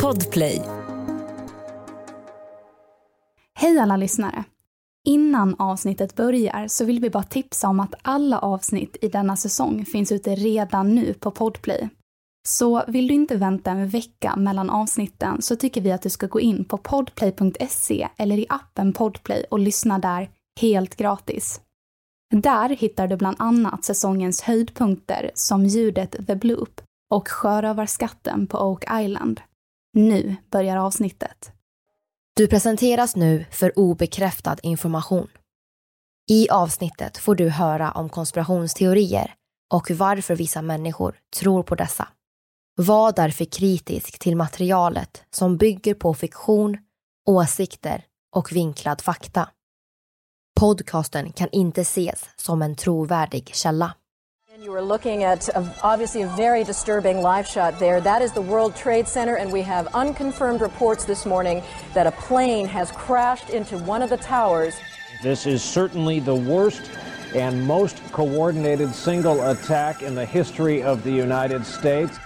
[0.00, 0.62] Podplay.
[3.54, 4.44] Hej alla lyssnare!
[5.04, 9.84] Innan avsnittet börjar så vill vi bara tipsa om att alla avsnitt i denna säsong
[9.84, 11.88] finns ute redan nu på Podplay.
[12.48, 16.26] Så vill du inte vänta en vecka mellan avsnitten så tycker vi att du ska
[16.26, 20.30] gå in på podplay.se eller i appen Podplay och lyssna där
[20.60, 21.60] helt gratis.
[22.34, 26.80] Där hittar du bland annat säsongens höjdpunkter som ljudet The Bloop
[27.10, 29.40] och Sjörövarskatten på Oak Island.
[29.92, 31.52] Nu börjar avsnittet.
[32.36, 35.28] Du presenteras nu för obekräftad information.
[36.30, 39.34] I avsnittet får du höra om konspirationsteorier
[39.72, 42.08] och varför vissa människor tror på dessa.
[42.76, 46.78] Var därför kritisk till materialet som bygger på fiktion,
[47.28, 48.04] åsikter
[48.36, 49.48] och vinklad fakta.
[50.60, 53.94] Podcasten kan inte ses som en trovärdig källa.
[54.62, 57.98] You are looking at a, obviously a very disturbing live shot there.
[57.98, 61.62] That is the World Trade Center, and we have unconfirmed reports this morning
[61.94, 64.76] that a plane has crashed into one of the towers.
[65.22, 66.82] This is certainly the worst
[67.34, 72.18] and most coordinated single attack in the history of the United States.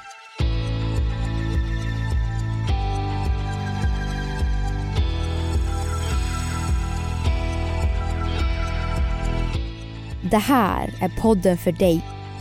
[10.30, 12.04] Det här är podden för dig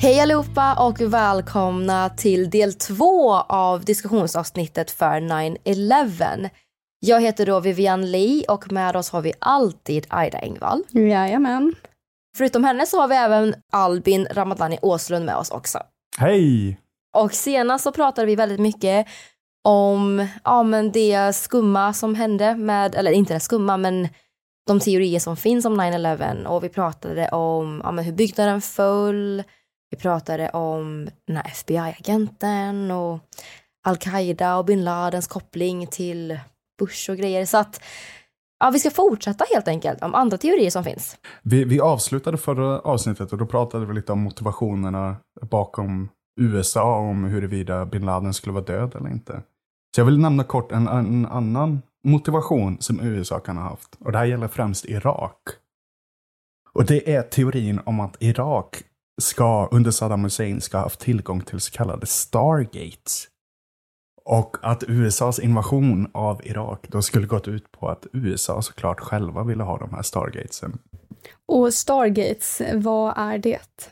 [0.00, 6.50] Hej allihopa och välkomna till del två av diskussionsavsnittet för 9-11.
[7.00, 10.82] Jag heter då Vivian Lee och med oss har vi alltid Aida Engvall.
[10.90, 11.74] Jajamän.
[12.36, 15.78] Förutom henne så har vi även Albin Ramadani Åslund med oss också.
[16.18, 16.80] Hej!
[17.16, 19.06] Och senast så pratade vi väldigt mycket
[19.64, 24.08] om ja, men det skumma som hände med, eller inte det skumma, men
[24.66, 29.42] de teorier som finns om 9-11 och vi pratade om ja, men hur byggnaden föll,
[29.90, 33.20] vi pratade om den här FBI-agenten och
[33.86, 36.40] al-Qaida och bin Ladens koppling till
[36.78, 37.46] Bush och grejer.
[37.46, 37.82] Så att
[38.60, 41.16] ja, vi ska fortsätta helt enkelt om andra teorier som finns.
[41.42, 46.08] Vi, vi avslutade förra avsnittet och då pratade vi lite om motivationerna bakom
[46.40, 49.42] USA, om huruvida bin Laden skulle vara död eller inte.
[49.94, 53.96] Så jag vill nämna kort en, en annan motivation som USA kan ha haft.
[53.98, 55.38] Och det här gäller främst Irak.
[56.72, 58.82] Och det är teorin om att Irak
[59.18, 63.28] ska, under Saddam Hussein ska ha haft tillgång till så kallade Stargates.
[64.24, 69.44] Och att USAs invasion av Irak då skulle gått ut på att USA såklart själva
[69.44, 70.78] ville ha de här Stargatesen.
[71.46, 73.90] Och Stargates, vad är det?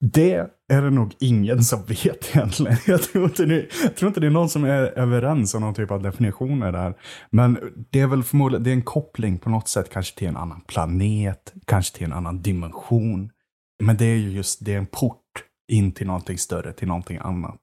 [0.00, 2.76] Det är det nog ingen som vet egentligen.
[2.86, 5.74] Jag tror inte det, jag tror inte det är någon som är överens om någon
[5.74, 6.94] typ av definitioner där.
[7.30, 7.58] Men
[7.90, 10.60] det är väl förmodligen det är en koppling på något sätt, kanske till en annan
[10.60, 13.30] planet, kanske till en annan dimension.
[13.80, 17.18] Men det är ju just, det är en port in till någonting större, till någonting
[17.18, 17.60] annat.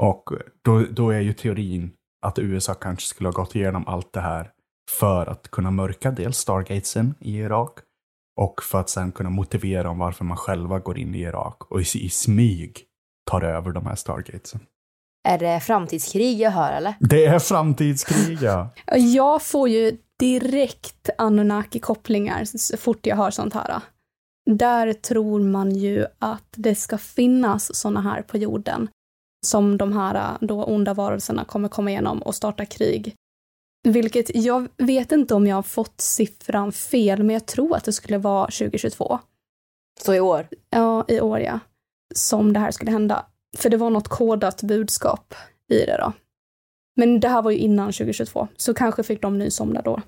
[0.00, 0.24] Och
[0.64, 1.90] då, då är ju teorin
[2.26, 4.50] att USA kanske skulle ha gått igenom allt det här
[4.90, 7.78] för att kunna mörka dels Stargatesen i Irak
[8.40, 11.80] och för att sen kunna motivera om varför man själva går in i Irak och
[11.80, 12.84] i, i smyg
[13.30, 14.60] tar över de här Stargatesen.
[15.28, 16.94] Är det framtidskrig jag hör eller?
[17.00, 18.70] Det är framtidskrig ja.
[18.96, 23.80] Jag får ju direkt Anunnaki-kopplingar så fort jag hör sånt här.
[24.56, 28.88] Där tror man ju att det ska finnas såna här på jorden
[29.46, 33.14] som de här då onda varelserna kommer komma igenom och starta krig.
[33.88, 37.92] Vilket jag vet inte om jag har fått siffran fel, men jag tror att det
[37.92, 39.18] skulle vara 2022.
[40.04, 40.48] Så i år?
[40.70, 41.60] Ja, i år ja.
[42.14, 43.26] Som det här skulle hända.
[43.56, 45.34] För det var något kodat budskap
[45.70, 46.12] i det då.
[46.96, 50.02] Men det här var ju innan 2022, så kanske fick de nys om det då.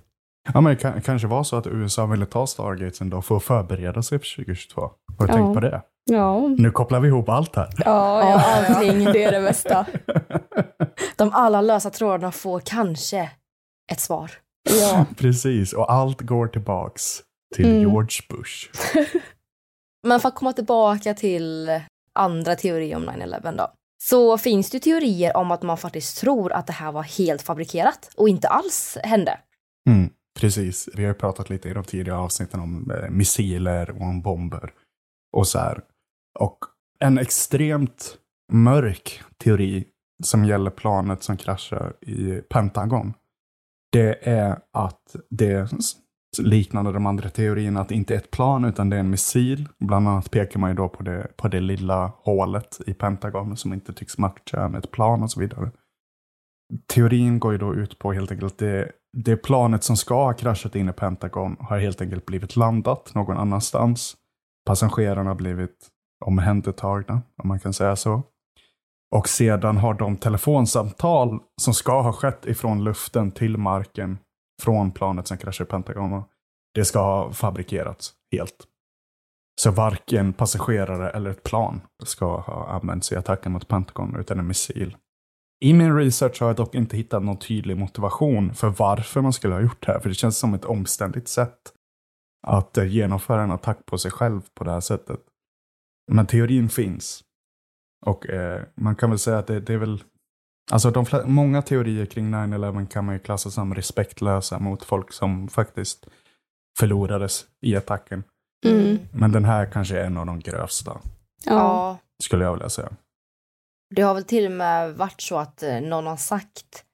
[0.54, 3.42] Ja, men det kan, kanske var så att USA ville ta Stargates då för att
[3.42, 4.80] förbereda sig för 2022.
[5.18, 5.36] Har du Ja.
[5.36, 5.82] tänkt på det?
[6.04, 6.48] Ja.
[6.58, 7.68] Nu kopplar vi ihop allt här.
[7.78, 9.04] Ja, ja, allting.
[9.04, 9.86] Det är det bästa.
[11.16, 13.30] De alla lösa trådarna får kanske
[13.92, 14.30] ett svar.
[14.80, 15.06] Ja.
[15.16, 17.20] Precis, och allt går tillbaks
[17.54, 17.80] till Mm.
[17.80, 18.68] George Bush.
[20.06, 21.80] Men för att komma tillbaka till
[22.14, 23.66] andra teorier om 9-11 då.
[24.02, 28.10] Så finns det teorier om att man faktiskt tror att det här var helt fabrikerat
[28.16, 29.38] och inte alls hände.
[29.90, 30.10] Mm,
[30.40, 34.22] precis, vi har ju pratat lite i de tidigare avsnitten om eh, missiler och om
[34.22, 34.72] bomber.
[35.32, 35.82] Och så här.
[36.38, 36.58] Och
[36.98, 38.18] en extremt
[38.52, 39.84] mörk teori
[40.22, 43.14] som gäller planet som kraschar i Pentagon.
[43.92, 45.72] det är att det
[46.38, 49.68] liknande de andra teorierna, att det inte är ett plan utan det är en missil.
[49.78, 53.72] Bland annat pekar man ju då på det, på det lilla hålet i Pentagon som
[53.72, 55.70] inte tycks matcha med ett plan och så vidare.
[56.86, 60.32] Teorin går ju då ut på helt enkelt att det, det planet som ska ha
[60.32, 64.16] kraschat in i Pentagon har helt enkelt blivit landat någon annanstans.
[64.66, 65.88] Passagerarna har blivit
[66.24, 68.22] omhändertagna, om man kan säga så.
[69.16, 74.18] Och sedan har de telefonsamtal som ska ha skett ifrån luften till marken
[74.62, 76.22] från planet som kraschade i Pentagon.
[76.74, 78.66] Det ska ha fabrikerats helt.
[79.62, 84.46] Så varken passagerare eller ett plan ska ha använts i attacken mot Pentagon, utan en
[84.46, 84.96] missil.
[85.60, 89.54] I min research har jag dock inte hittat någon tydlig motivation för varför man skulle
[89.54, 91.72] ha gjort det här, för det känns som ett omständigt sätt
[92.46, 95.20] att genomföra en attack på sig själv på det här sättet.
[96.12, 97.24] Men teorin finns.
[98.06, 100.02] Och eh, man kan väl säga att det, det är väl
[100.70, 105.48] Alltså de många teorier kring 9-11 kan man ju klassa som respektlösa mot folk som
[105.48, 106.06] faktiskt
[106.78, 108.24] förlorades i attacken.
[108.66, 108.98] Mm.
[109.12, 111.00] Men den här kanske är en av de grövsta.
[111.44, 111.98] Ja.
[112.22, 112.88] Skulle jag vilja säga.
[113.94, 116.84] Det har väl till och med varit så att eh, någon har sagt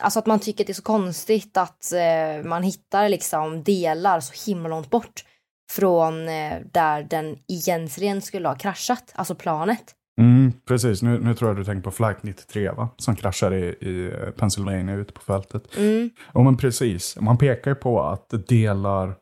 [0.00, 4.20] Alltså att man tycker att det är så konstigt att eh, man hittar liksom delar
[4.20, 5.24] så himla långt bort
[5.72, 9.84] från eh, där den egentligen skulle ha kraschat, alltså planet.
[10.20, 12.88] Mm, precis, nu, nu tror jag du tänker på Flight 93 va?
[12.96, 15.76] Som kraschade i, i Pennsylvania ute på fältet.
[15.76, 16.10] Mm.
[16.32, 19.14] Och men precis, man pekar ju på att delar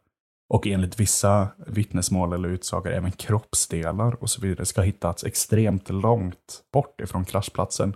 [0.49, 5.91] och enligt vissa vittnesmål eller utsagor även kroppsdelar och så vidare ska ha hittats extremt
[5.91, 7.95] långt bort ifrån kraschplatsen.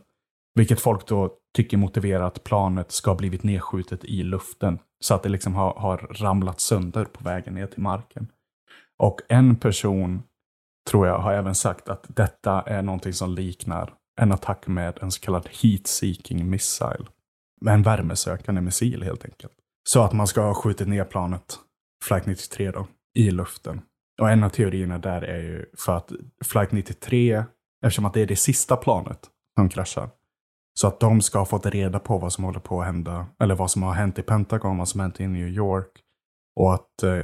[0.54, 4.78] Vilket folk då tycker motiverar att planet ska ha blivit nedskjutet i luften.
[5.00, 8.28] Så att det liksom har, har ramlat sönder på vägen ner till marken.
[8.99, 10.22] Och en person
[10.90, 15.10] tror jag, har även sagt att detta är någonting som liknar en attack med en
[15.10, 17.06] så kallad heat-seeking missile.
[17.60, 19.52] Med en värmesökande missil helt enkelt.
[19.88, 21.58] Så att man ska ha skjutit ner planet,
[22.02, 23.82] Flight 93 då, i luften.
[24.20, 26.12] Och en av teorierna där är ju för att
[26.44, 27.44] Flight 93,
[27.84, 29.19] eftersom att det är det sista planet
[29.56, 30.10] som kraschar,
[30.75, 33.54] så att de ska ha fått reda på vad som håller på att hända, eller
[33.54, 36.00] vad som har hänt i Pentagon, vad som har hänt i New York.
[36.60, 37.22] Och att eh,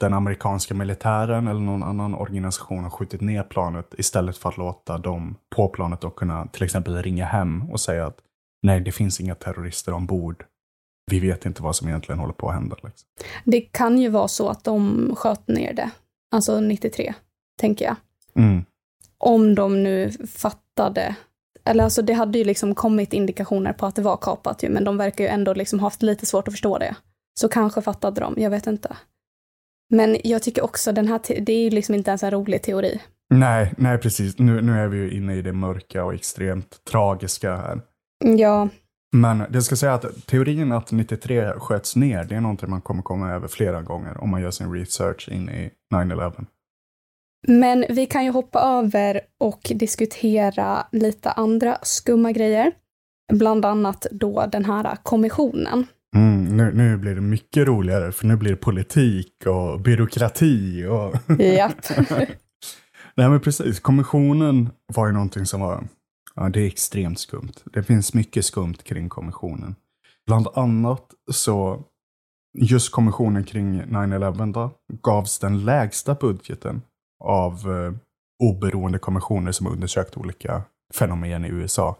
[0.00, 4.98] den amerikanska militären eller någon annan organisation har skjutit ner planet istället för att låta
[4.98, 8.18] dem på planet då kunna till exempel ringa hem och säga att
[8.62, 10.44] nej, det finns inga terrorister ombord.
[11.12, 12.76] Vi vet inte vad som egentligen håller på att hända.
[12.82, 13.08] Liksom.
[13.44, 15.90] Det kan ju vara så att de sköt ner det,
[16.30, 17.14] alltså 93,
[17.60, 17.96] tänker jag.
[18.34, 18.64] Mm.
[19.18, 21.16] Om de nu fattade
[21.64, 24.84] eller alltså det hade ju liksom kommit indikationer på att det var kapat ju, men
[24.84, 26.96] de verkar ju ändå liksom haft lite svårt att förstå det.
[27.40, 28.96] Så kanske fattade de, jag vet inte.
[29.90, 33.00] Men jag tycker också den här, det är ju liksom inte ens en rolig teori.
[33.34, 34.38] Nej, nej precis.
[34.38, 37.80] Nu, nu är vi ju inne i det mörka och extremt tragiska här.
[38.24, 38.68] Ja.
[39.12, 43.02] Men det ska säga att teorin att 93 sköts ner, det är någonting man kommer
[43.02, 46.46] komma över flera gånger om man gör sin research in i 9-11.
[47.48, 52.72] Men vi kan ju hoppa över och diskutera lite andra skumma grejer.
[53.32, 55.86] Bland annat då den här kommissionen
[56.16, 60.86] Mm, nu, nu blir det mycket roligare, för nu blir det politik och byråkrati.
[60.86, 61.74] Och Japp.
[63.14, 65.84] Nej men precis, kommissionen var ju någonting som var,
[66.34, 67.52] ja det är extremt skumt.
[67.64, 69.76] Det finns mycket skumt kring kommissionen.
[70.26, 71.82] Bland annat så,
[72.58, 74.70] just kommissionen kring 9-11 då,
[75.02, 76.82] gavs den lägsta budgeten
[77.24, 77.92] av eh,
[78.42, 80.62] oberoende kommissioner som undersökt olika
[80.94, 81.96] fenomen i USA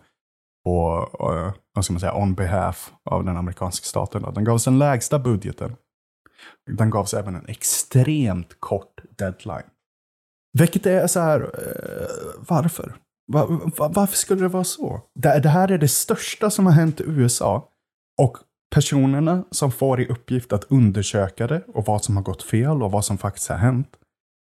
[0.64, 4.22] på, eh, vad ska man säga, on behalf av den amerikanska staten.
[4.22, 4.30] Då.
[4.30, 5.76] Den gavs den lägsta budgeten.
[6.66, 9.70] Den gavs även en extremt kort deadline.
[10.58, 12.94] Vilket är så här, eh, varför?
[13.26, 13.46] Va,
[13.78, 15.00] va, varför skulle det vara så?
[15.14, 17.68] Det, det här är det största som har hänt i USA.
[18.22, 18.38] Och
[18.74, 22.90] personerna som får i uppgift att undersöka det och vad som har gått fel och
[22.90, 23.96] vad som faktiskt har hänt.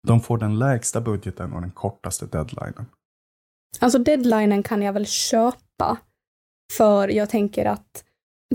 [0.06, 2.86] De får den lägsta budgeten och den kortaste deadlinen.
[3.80, 5.96] Alltså deadlinen kan jag väl köpa.
[6.76, 8.04] För jag tänker att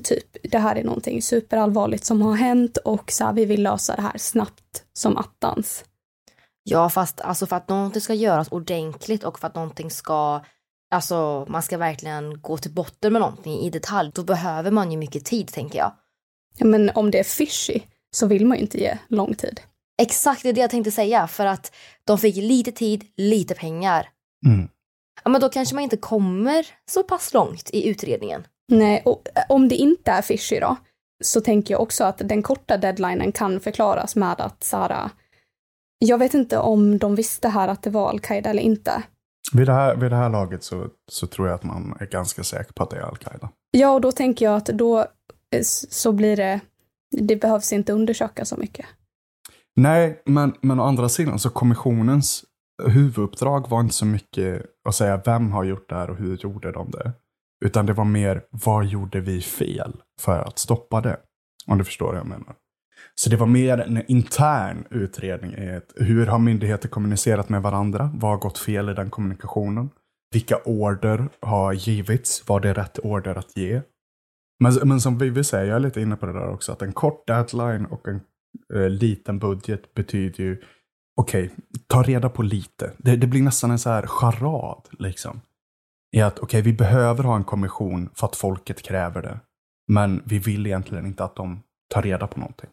[0.03, 3.96] typ det här är någonting superallvarligt som har hänt och så här, vi vill lösa
[3.96, 5.86] det här snabbt som attans.
[6.63, 10.41] Ja, fast alltså för att någonting ska göras ordentligt och för att någonting ska,
[10.91, 14.98] alltså man ska verkligen gå till botten med någonting i detalj, då behöver man ju
[14.98, 15.91] mycket tid tänker jag.
[16.58, 17.79] Ja, men om det är fishy
[18.12, 19.62] så vill man ju inte ge lång tid.
[20.01, 21.72] Exakt, det är det jag tänkte säga, för att
[22.03, 24.10] de fick lite tid, lite pengar.
[24.46, 24.70] Mm
[25.24, 28.48] ja men då kanske man inte kommer så pass långt i utredningen.
[28.67, 30.75] Nej, och eh, om det inte är fishy då,
[31.24, 35.12] så tänker jag också att den korta deadlinen kan förklaras med att Sara,
[36.04, 39.04] jag vet inte om de visste här att det var al-Qaida eller inte.
[39.54, 42.44] Vid det här, vid det här laget så, så tror jag att man är ganska
[42.44, 43.50] säker på att det är al-Qaida.
[43.72, 45.06] Ja, och då tänker jag att då
[45.90, 46.60] så blir det,
[47.12, 48.86] det behövs inte undersöka så mycket.
[49.76, 52.46] Nej, men, men å andra sidan så kommissionens
[52.84, 56.72] huvuduppdrag var inte så mycket att säga vem har gjort det här och hur gjorde
[56.72, 57.12] de det.
[57.66, 61.18] Utan det var mer, vad gjorde vi fel för att stoppa det?
[61.68, 62.56] Om du förstår vad jag menar.
[63.15, 65.55] Så det var mer en intern utredning.
[65.96, 68.12] Hur har myndigheter kommunicerat med varandra?
[68.13, 69.89] Vad har gått fel i den kommunikationen?
[70.34, 72.48] Vilka order har givits?
[72.48, 73.82] Var det rätt order att ge?
[74.60, 76.93] Men, men som Vivi säger, jag är lite inne på det där också, att en
[76.93, 78.22] kort deadline och en
[78.74, 80.62] eh, liten budget betyder ju,
[81.22, 82.91] okej, okay, ta reda på lite.
[82.98, 85.41] Det, det, blir nästan en så här charad, liksom.
[86.15, 89.39] I att, okej, okay, vi behöver ha en kommission för att folket kräver det.
[89.88, 92.70] Men vi vill egentligen inte att de tar reda på någonting.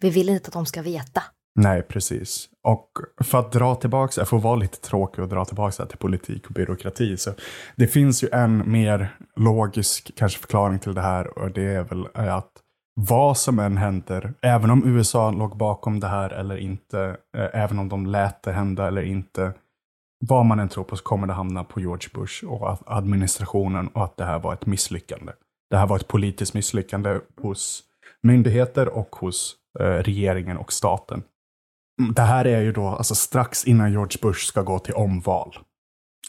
[0.00, 1.22] Vi vill inte att de ska veta.
[1.54, 2.48] Nej, precis.
[2.62, 2.90] Och
[3.24, 6.52] för att dra tillbaka, jag får vara lite tråkig och dra tillbaka till politik och
[6.52, 7.16] byråkrati.
[7.16, 7.30] Så
[7.76, 12.06] det finns ju en mer logisk kanske förklaring till det här och det är väl
[12.14, 12.52] eh, att
[12.94, 17.78] vad som än händer, även om USA låg bakom det här eller inte, eh, även
[17.78, 19.52] om de lät det hända eller inte,
[20.26, 24.04] vad man än tror på så kommer det hamna på George Bush och administrationen och
[24.04, 25.32] att det här var ett misslyckande.
[25.70, 27.82] Det här var ett politiskt misslyckande hos
[28.22, 31.22] myndigheter och hos regeringen och staten.
[32.00, 35.58] Mm, det här är ju då alltså strax innan George Bush ska gå till omval.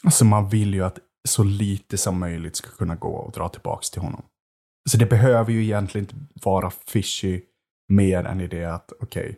[0.04, 3.82] Alltså man vill ju att så lite som möjligt ska kunna gå och dra tillbaka
[3.92, 4.22] till honom.
[4.90, 7.40] Så det behöver ju egentligen inte vara fishy
[7.92, 9.34] mer än i det att okej, okay,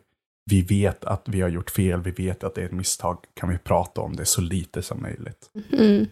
[0.51, 3.49] vi vet att vi har gjort fel, vi vet att det är ett misstag, kan
[3.49, 5.51] vi prata om det så lite som möjligt.
[5.73, 6.07] Mm.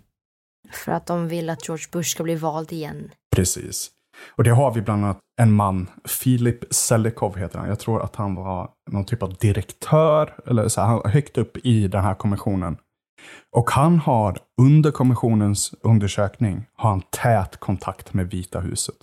[0.73, 3.11] För att de vill att George Bush ska bli vald igen.
[3.37, 3.91] Precis.
[4.31, 7.69] Och det har vi bland annat en man, Filip Selikov heter han.
[7.69, 11.89] Jag tror att han var någon typ av direktör, eller så här, högt upp i
[11.89, 12.77] den här kommissionen.
[13.57, 18.97] Och han har under kommissionens undersökning har han tät kontakt med Vita huset.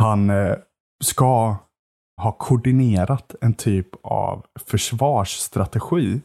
[0.00, 0.54] Han eh,
[1.04, 1.56] ska
[2.22, 6.20] ha koordinerat en typ av försvarsstrategi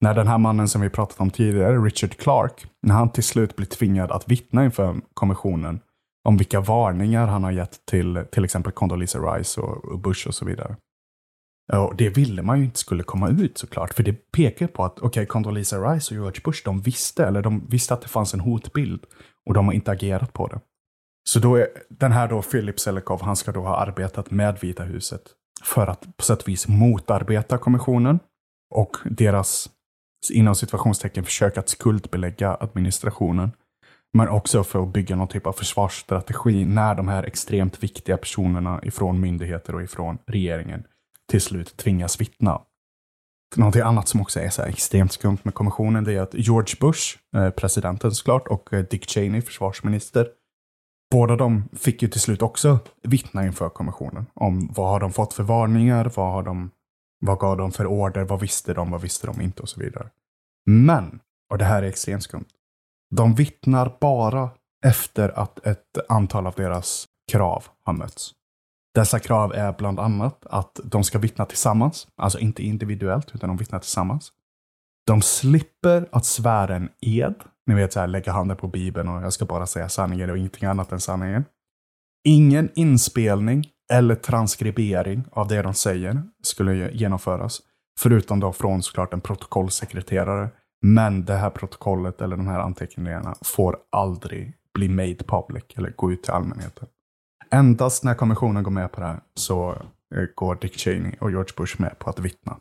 [0.00, 3.56] när den här mannen som vi pratat om tidigare, Richard Clark, när han till slut
[3.56, 5.80] blir tvingad att vittna inför kommissionen
[6.24, 10.44] om vilka varningar han har gett till till exempel Condoleezza Rice och, Bush och så
[10.44, 10.76] vidare.
[11.72, 15.02] Och det ville man ju inte skulle komma ut såklart, för det pekar på att
[15.02, 18.40] okay, Condoleezza Rice och George Bush, de visste, eller de visste att det fanns en
[18.40, 19.04] hotbild
[19.46, 20.60] och de har inte agerat på det.
[21.28, 24.82] Så då är den här då Philip Selikov, han ska då ha arbetat med Vita
[24.82, 25.22] huset
[25.64, 28.18] för att på sätt och vis motarbeta kommissionen
[28.74, 29.70] och deras
[30.32, 33.52] inom situationstecken försök att skuldbelägga administrationen.
[34.16, 38.80] Men också för att bygga någon typ av försvarsstrategi när de här extremt viktiga personerna
[38.82, 40.84] ifrån myndigheter och ifrån regeringen
[41.30, 42.60] till slut tvingas vittna.
[43.56, 47.18] Någonting annat som också är så extremt skumt med kommissionen det är att George Bush,
[47.36, 50.28] eh, presidenten såklart, och eh, Dick Cheney, försvarsminister,
[51.10, 55.32] båda de fick ju till slut också vittna inför kommissionen om vad har de fått
[55.32, 56.70] för varningar, vad, har de,
[57.20, 60.10] vad gav de för order, vad visste de, vad visste de inte och så vidare.
[60.66, 62.48] Men, och det här är extremt skumt,
[63.16, 64.50] de vittnar bara
[64.86, 68.32] efter att ett antal av deras krav har mötts.
[68.94, 73.56] Dessa krav är bland annat att de ska vittna tillsammans, alltså inte individuellt, utan de
[73.56, 74.32] vittnar tillsammans.
[75.06, 77.34] De slipper att svära en ed,
[77.66, 80.38] ni vet så här, lägga handen på bibeln och jag ska bara säga sanningen och
[80.38, 81.44] ingenting annat än sanningen.
[82.24, 87.60] Ingen inspelning eller transkribering av det de säger skulle genomföras.
[88.00, 90.50] Förutom då från såklart en protokollsekreterare
[90.82, 96.12] men det här protokollet eller de här anteckningarna får aldrig bli made public eller gå
[96.12, 96.88] ut till allmänheten.
[97.50, 99.70] Endast när kommissionen går med på det här så
[100.14, 102.56] eh, går Dick Cheney och George Bush med på att vittna.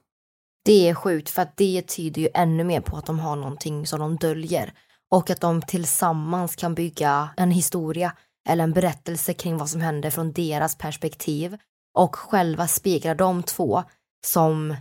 [0.65, 3.88] Det är sjukt för att det tyder ju ännu mer på att de har någonting
[3.88, 4.74] som de döljer
[5.12, 8.13] och att de tillsammans kan bygga en historia
[8.50, 11.58] eller en berättelse kring vad som hände från deras perspektiv
[11.98, 13.84] och själva speglar de två
[14.25, 14.75] som,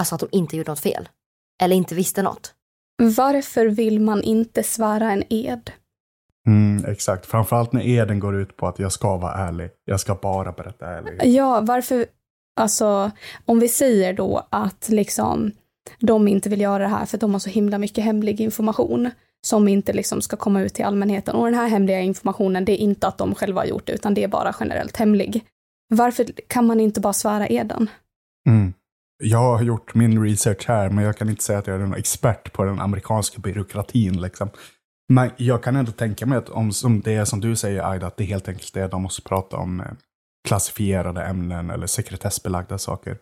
[0.00, 1.08] alltså att de inte gjorde något fel
[1.62, 2.54] eller inte visste något.
[3.16, 5.70] Varför vill man inte svära en ed?
[6.46, 9.70] Mm, exakt, framförallt när eden går ut på att jag ska vara ärlig.
[9.84, 11.24] Jag ska bara berätta ärligt.
[11.24, 12.06] Ja, varför,
[12.60, 13.10] alltså
[13.44, 15.52] om vi säger då att liksom
[15.98, 19.10] de inte vill göra det här för att de har så himla mycket hemlig information
[19.46, 21.36] som inte liksom ska komma ut till allmänheten.
[21.36, 24.14] Och den här hemliga informationen, det är inte att de själva har gjort det, utan
[24.14, 25.44] det är bara generellt hemlig.
[25.88, 27.90] Varför kan man inte bara svära eden?
[28.48, 28.72] Mm.
[29.18, 31.94] Jag har gjort min research här, men jag kan inte säga att jag är en
[31.94, 34.20] expert på den amerikanska byråkratin.
[34.20, 34.50] Liksom.
[35.08, 38.06] Men jag kan ändå tänka mig att om som det är som du säger Aida,
[38.06, 39.86] att det helt enkelt är de måste prata om eh,
[40.48, 43.18] klassifierade ämnen eller sekretessbelagda saker.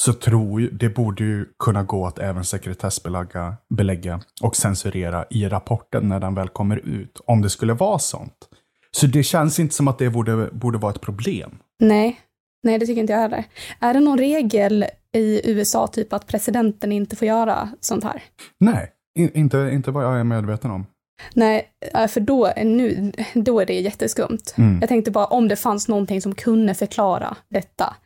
[0.00, 5.48] Så tror jag, det borde ju kunna gå att även sekretessbelägga belägga och censurera i
[5.48, 7.20] rapporten när den väl kommer ut.
[7.26, 8.48] Om det skulle vara sånt.
[8.90, 11.58] Så det känns inte som att det borde, borde vara ett problem.
[11.80, 12.20] Nej,
[12.62, 13.44] nej det tycker inte jag heller.
[13.80, 14.84] Är det någon regel
[15.16, 18.22] i USA typ att presidenten inte får göra sånt här?
[18.58, 20.86] Nej, in, inte, inte vad jag är medveten om.
[21.34, 24.54] Nej, äh, för då, nu, då är det jätteskumt.
[24.56, 24.78] Mm.
[24.80, 27.96] Jag tänkte bara om det fanns någonting som kunde förklara detta.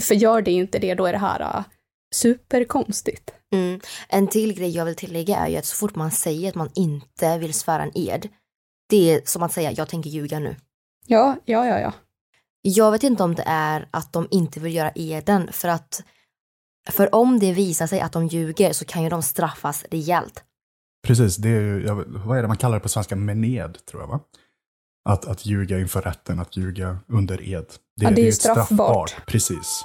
[0.00, 1.64] För gör det inte det, då är det här uh,
[2.14, 3.34] superkonstigt.
[3.54, 3.80] Mm.
[4.08, 6.70] En till grej jag vill tillägga är ju att så fort man säger att man
[6.74, 8.28] inte vill svära en ed,
[8.88, 10.56] det är som att säga jag tänker ljuga nu.
[11.06, 11.92] Ja, ja, ja, ja.
[12.62, 16.02] Jag vet inte om det är att de inte vill göra eden för att
[16.90, 20.44] för om det visar sig att de ljuger så kan ju de straffas rejält.
[21.06, 23.16] Precis, det är ju, jag, vad är det man kallar det på svenska?
[23.16, 24.20] Mened, tror jag va?
[25.08, 27.66] Att, att ljuga inför rätten, att ljuga under ed.
[27.94, 29.26] Ja, det är ju ett straffbart.
[29.26, 29.84] Precis.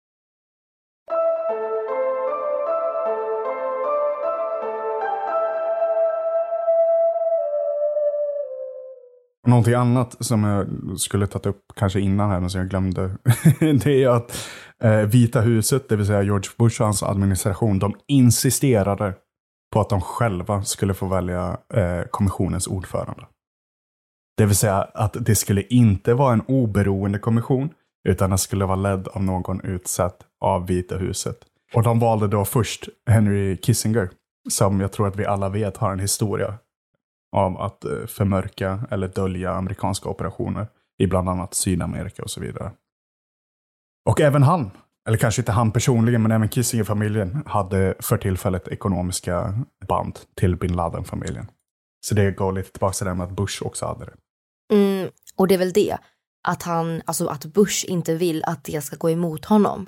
[9.47, 10.67] Någonting annat som jag
[10.99, 13.17] skulle tagit upp kanske innan här, men som jag glömde.
[13.83, 14.47] det är att
[14.83, 19.13] eh, Vita huset, det vill säga George Bush och hans administration, de insisterade
[19.73, 23.25] på att de själva skulle få välja eh, kommissionens ordförande.
[24.37, 27.69] Det vill säga att det skulle inte vara en oberoende kommission,
[28.09, 31.37] utan den skulle vara ledd av någon utsatt av Vita huset.
[31.73, 34.09] Och de valde då först Henry Kissinger,
[34.49, 36.57] som jag tror att vi alla vet har en historia
[37.31, 42.71] av att eh, förmörka eller dölja amerikanska operationer i bland annat Sydamerika och så vidare.
[44.09, 44.71] Och även han,
[45.07, 50.75] eller kanske inte han personligen, men även Kissinger-familjen hade för tillfället ekonomiska band till bin
[50.75, 51.51] Laden-familjen.
[52.05, 54.15] Så det går lite tillbaka till det med att Bush också hade det.
[54.73, 55.97] Mm, och det är väl det,
[56.47, 59.87] att han, alltså att Bush inte vill att det ska gå emot honom.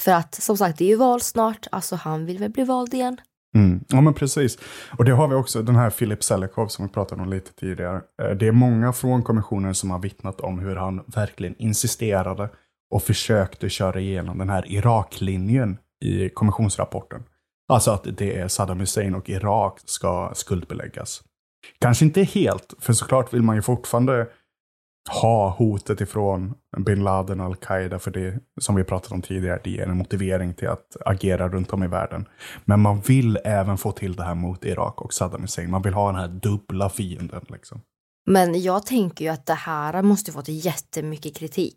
[0.00, 2.94] För att som sagt, det är ju val snart, alltså han vill väl bli vald
[2.94, 3.20] igen.
[3.54, 3.84] Mm.
[3.88, 4.58] Ja men precis.
[4.98, 8.00] Och det har vi också, den här Filip Selikov som vi pratade om lite tidigare.
[8.22, 12.48] Eh, det är många från kommissionen som har vittnat om hur han verkligen insisterade
[12.90, 17.22] och försökte köra igenom den här Iraklinjen i kommissionsrapporten.
[17.68, 21.22] Alltså att det är Saddam Hussein och Irak ska skuldbeläggas.
[21.80, 24.26] Kanske inte helt, för såklart vill man ju fortfarande
[25.10, 29.70] ha hotet ifrån bin Laden och al-Qaida, för det som vi pratat om tidigare, det
[29.70, 32.28] ger en motivering till att agera runt om i världen.
[32.64, 35.70] Men man vill även få till det här mot Irak och Saddam Hussein.
[35.70, 37.44] Man vill ha den här dubbla fienden.
[37.48, 37.80] Liksom.
[38.26, 41.76] Men jag tänker ju att det här måste fått jättemycket kritik.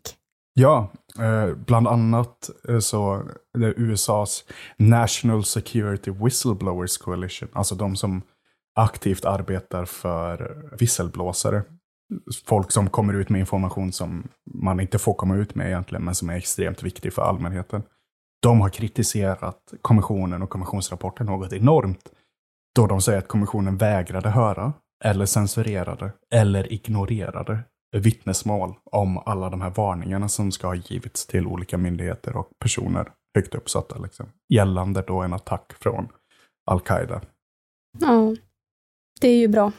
[0.54, 3.22] Ja, eh, bland annat eh, så
[3.58, 4.44] det är USAs
[4.76, 8.22] National Security Whistleblowers Coalition, alltså de som
[8.74, 11.62] aktivt arbetar för visselblåsare.
[12.46, 16.14] Folk som kommer ut med information som man inte får komma ut med egentligen, men
[16.14, 17.82] som är extremt viktig för allmänheten.
[18.42, 22.12] De har kritiserat kommissionen och kommissionsrapporten något enormt.
[22.74, 24.72] Då de säger att kommissionen vägrade höra,
[25.04, 27.58] eller censurerade, eller ignorerade
[27.96, 33.12] vittnesmål om alla de här varningarna som ska ha givits till olika myndigheter och personer
[33.34, 33.98] högt uppsatta.
[33.98, 36.08] Liksom, gällande då en attack från
[36.70, 37.20] al-Qaida.
[37.98, 38.36] Ja,
[39.20, 39.72] det är ju bra.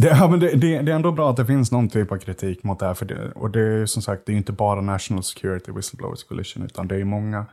[0.00, 2.16] Det, ja, men det, det, det är ändå bra att det finns någon typ av
[2.16, 2.94] kritik mot det här.
[2.94, 5.72] För det, och det är ju som sagt, det är ju inte bara National Security
[5.72, 7.46] Whistleblowers Coalition, utan det är ju många,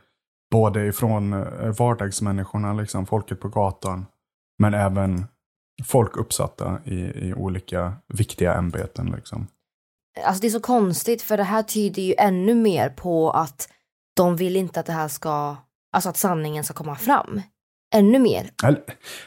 [0.50, 4.06] både ifrån eh, vardagsmänniskorna, liksom, folket på gatan,
[4.58, 5.26] men även
[5.84, 9.12] folk uppsatta i, i olika viktiga ämbeten.
[9.16, 9.46] Liksom.
[10.24, 13.68] Alltså det är så konstigt för det här tyder ju ännu mer på att
[14.16, 15.56] de vill inte att det här ska,
[15.92, 17.40] alltså att sanningen ska komma fram.
[17.94, 18.50] Ännu mer.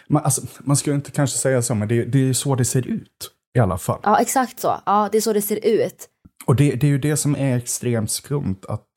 [0.07, 2.55] Man, alltså, man ska ju inte kanske säga så, men det, det är ju så
[2.55, 3.99] det ser ut i alla fall.
[4.03, 4.81] Ja, exakt så.
[4.85, 6.09] Ja, det är så det ser ut.
[6.45, 8.59] Och det, det är ju det som är extremt skumt.
[8.67, 8.87] att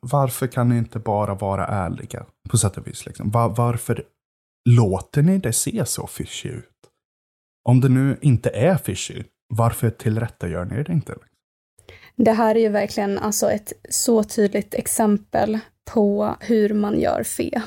[0.00, 3.06] Varför kan ni inte bara vara ärliga på sätt och vis?
[3.06, 3.30] Liksom?
[3.30, 4.04] Var, varför
[4.68, 6.70] låter ni det se så fishy ut?
[7.68, 11.14] Om det nu inte är fishy, varför tillrättagör ni det inte?
[12.16, 15.58] Det här är ju verkligen alltså ett så tydligt exempel
[15.90, 17.62] på hur man gör fel.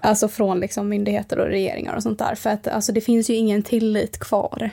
[0.00, 2.34] Alltså från liksom myndigheter och regeringar och sånt där.
[2.34, 4.70] För att alltså, det finns ju ingen tillit kvar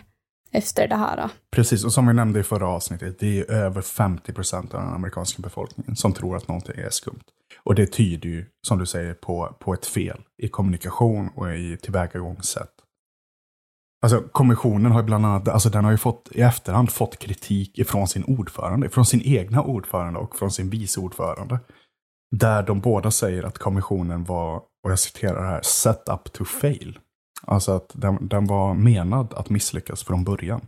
[0.51, 1.29] efter det här.
[1.51, 4.93] Precis, och som vi nämnde i förra avsnittet, det är över 50 procent av den
[4.93, 7.23] amerikanska befolkningen som tror att någonting är skumt.
[7.63, 11.77] Och det tyder ju, som du säger, på, på ett fel i kommunikation och i
[11.77, 12.71] tillvägagångssätt
[14.01, 17.79] Alltså kommissionen har ju bland annat, alltså den har ju fått i efterhand fått kritik
[17.79, 21.59] ifrån sin ordförande, från sin egna ordförande och från sin vice ordförande.
[22.31, 26.99] Där de båda säger att kommissionen var, och jag citerar här, set up to fail.
[27.41, 30.61] Alltså att den, den var menad att misslyckas från början.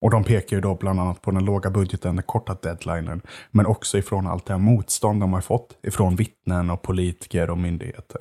[0.00, 3.66] Och de pekar ju då bland annat på den låga budgeten, den korta deadlinen, men
[3.66, 8.20] också ifrån allt det här motstånd de har fått ifrån vittnen och politiker och myndigheter.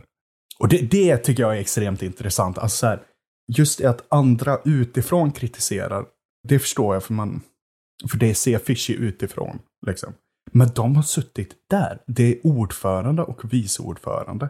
[0.60, 2.58] Och det, det tycker jag är extremt intressant.
[2.58, 3.02] Alltså så här,
[3.58, 6.06] just det att andra utifrån kritiserar,
[6.48, 7.42] det förstår jag för man,
[8.12, 9.60] för det ser fishy utifrån.
[9.88, 10.14] Liksom.
[10.58, 12.02] Men de har suttit där.
[12.08, 14.50] Det är ordförande och vice ordförande.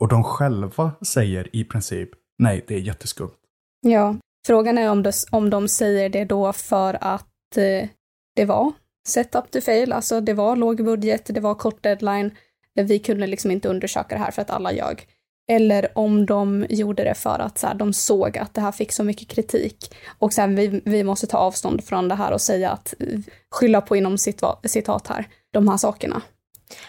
[0.00, 3.36] Och de själva säger i princip, nej, det är jätteskumt.
[3.80, 4.16] Ja,
[4.46, 7.88] frågan är om, det, om de säger det då för att eh,
[8.36, 8.72] det var
[9.08, 12.30] set up to fail, alltså det var låg budget, det var kort deadline,
[12.74, 15.06] vi kunde liksom inte undersöka det här för att alla ljög.
[15.48, 18.92] Eller om de gjorde det för att så här, de såg att det här fick
[18.92, 19.94] så mycket kritik.
[20.18, 23.18] Och sen vi, vi måste ta avstånd från det här och säga att eh,
[23.50, 26.22] skylla på inom citat här, de här sakerna.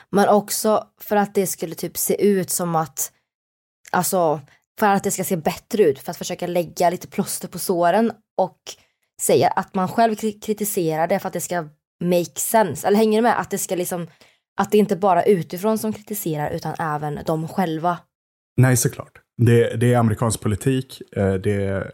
[0.10, 3.12] Men också för att det skulle typ se ut som att,
[3.92, 4.42] alltså
[4.80, 8.12] för att det ska se bättre ut, för att försöka lägga lite plåster på såren
[8.38, 8.60] och
[9.22, 11.68] säga att man själv kritiserar det för att det ska
[12.04, 12.88] make sense.
[12.88, 13.40] Eller hänger du med?
[13.40, 14.08] Att det ska liksom,
[14.60, 17.98] att det inte bara utifrån som kritiserar utan även de själva
[18.58, 19.22] Nej, såklart.
[19.38, 21.92] Det, det är amerikansk politik, eh, det är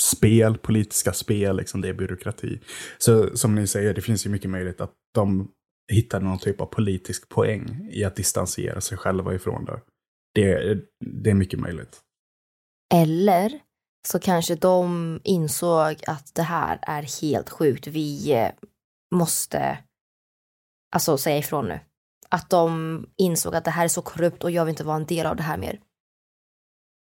[0.00, 2.60] spel, politiska spel, liksom, det är byråkrati.
[2.98, 5.48] Så som ni säger, det finns ju mycket möjligt att de
[5.92, 9.80] hittar någon typ av politisk poäng i att distansera sig själva ifrån det.
[10.34, 12.00] Det, det är mycket möjligt.
[12.94, 13.60] Eller
[14.08, 17.86] så kanske de insåg att det här är helt sjukt.
[17.86, 18.50] Vi eh,
[19.14, 19.78] måste
[20.94, 21.80] alltså säga ifrån nu.
[22.28, 25.06] Att de insåg att det här är så korrupt och jag vill inte vara en
[25.06, 25.80] del av det här mer.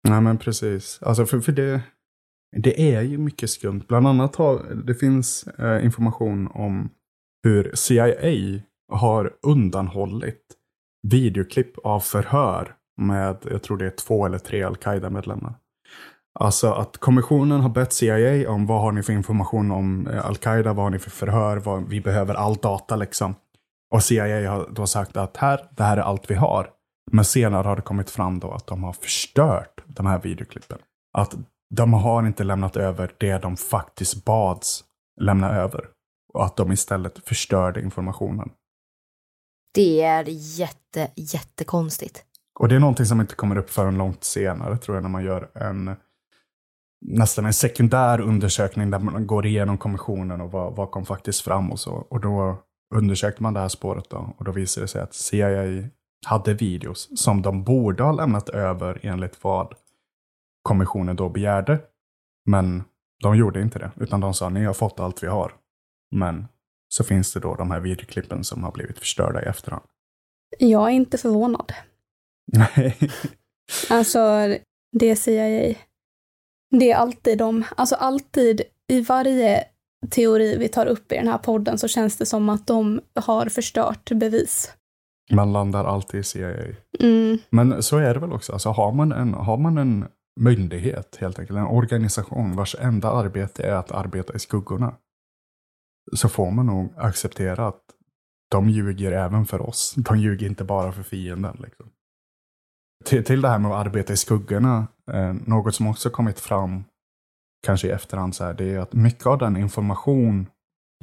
[0.08, 1.00] Nej men precis.
[1.02, 1.82] Alltså för, för det,
[2.58, 3.84] det är ju mycket skumt.
[3.88, 6.90] Bland annat har det finns eh, information om
[7.44, 10.44] hur CIA har undanhållit
[11.08, 15.54] videoklipp av förhör med, jag tror det är två eller tre al-Qaida-medlemmar.
[16.40, 20.74] Alltså att kommissionen har bett CIA om vad har ni för information om eh, al-Qaida,
[20.74, 23.36] vad har ni för förhör, vad, vi behöver all data liksom.
[23.94, 26.70] Och CIA har då sagt att här, det här är allt vi har.
[27.12, 30.78] Men senare har det kommit fram då att de har förstört de här videoklippen.
[31.18, 31.36] Att
[31.76, 34.84] de har inte lämnat över det de faktiskt bads
[35.22, 35.86] lämna över.
[36.34, 38.50] Och att de istället förstörde informationen.
[39.78, 40.26] Det är
[40.60, 42.24] jätte, jättekonstigt.
[42.60, 45.24] Och det är någonting som inte kommer upp förrän långt senare tror jag när man
[45.24, 45.96] gör en
[47.06, 51.72] nästan en sekundär undersökning där man går igenom kommissionen och vad, vad kom faktiskt fram
[51.72, 51.94] och så.
[51.94, 52.58] Och då
[52.96, 55.90] undersökte man det här spåret då och då visade det sig att CIA
[56.26, 59.74] hade videos som de borde ha lämnat över enligt vad
[60.62, 61.80] kommissionen då begärde.
[62.46, 62.84] Men
[63.24, 65.54] de gjorde inte det, utan de sa ni har fått allt vi har.
[66.12, 66.48] Men
[66.90, 69.84] så finns det då de här videoklippen som har blivit förstörda i efterhand.
[70.60, 71.74] Jag är inte förvånad.
[72.54, 72.98] Nej.
[73.90, 74.20] alltså,
[74.92, 75.76] det är CIA.
[76.80, 79.64] Det är alltid de, alltså alltid i varje
[80.10, 83.50] teori vi tar upp i den här podden så känns det som att de har
[83.50, 84.74] förstört bevis.
[85.32, 86.76] Man landar alltid i CIA.
[87.00, 87.38] Mm.
[87.50, 88.54] Men så är det väl också.
[88.54, 90.06] Alltså, har, man en, har man en
[90.40, 94.96] myndighet, helt enkelt, en organisation vars enda arbete är att arbeta i skuggorna,
[96.14, 97.82] så får man nog acceptera att
[98.52, 99.96] de ljuger även för oss.
[99.98, 101.58] De ljuger inte bara för fienden.
[101.60, 101.90] Liksom.
[103.06, 106.84] Till, till det här med att arbeta i skuggorna, eh, något som också kommit fram,
[107.66, 110.48] kanske i efterhand, så här, det är att mycket av den information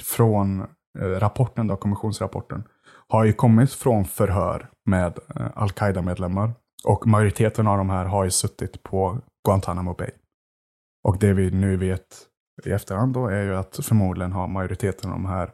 [0.02, 0.60] från
[0.98, 2.64] eh, rapporten, då, kommissionsrapporten,
[3.08, 6.52] har ju kommit från förhör med eh, al-Qaida-medlemmar.
[6.84, 10.10] Och majoriteten av de här har ju suttit på Guantanamo Bay.
[11.04, 12.28] Och det vi nu vet
[12.64, 15.50] i efterhand då är ju att förmodligen har majoriteten av de här,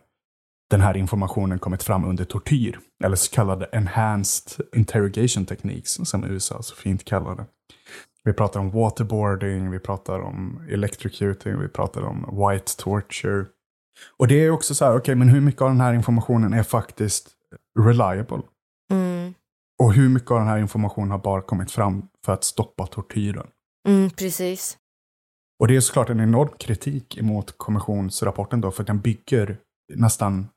[0.71, 2.79] den här informationen kommit fram under tortyr.
[3.05, 7.47] Eller så kallade enhanced interrogation techniques som USA så fint kallar det.
[8.25, 13.47] Vi pratar om waterboarding, vi pratar om electrocuting, vi pratar om white torture.
[14.17, 16.53] Och det är också så här, okej, okay, men hur mycket av den här informationen
[16.53, 17.29] är faktiskt
[17.79, 18.43] reliable.
[18.93, 19.35] Mm.
[19.83, 23.47] Och hur mycket av den här informationen har bara kommit fram för att stoppa tortyren.
[23.89, 24.79] Mm, precis.
[25.61, 29.59] Och det är såklart en enorm kritik emot kommissionsrapporten då, för den bygger
[29.95, 30.49] nästan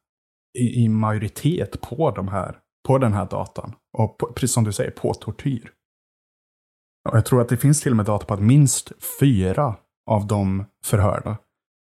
[0.60, 3.76] i, i majoritet på, de här, på den här datan.
[3.98, 5.72] Och på, precis som du säger, på tortyr.
[7.10, 9.76] Och jag tror att det finns till och med data på att minst fyra
[10.10, 11.38] av de förhörda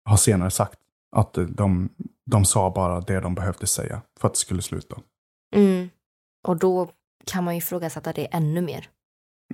[0.05, 0.79] har senare sagt
[1.17, 1.89] att de,
[2.27, 4.97] de sa bara det de behövde säga för att det skulle sluta.
[5.55, 5.89] Mm.
[6.47, 6.91] Och då
[7.27, 8.89] kan man ju ifrågasätta det ännu mer.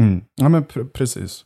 [0.00, 0.24] Mm.
[0.34, 1.44] Ja, men pr precis.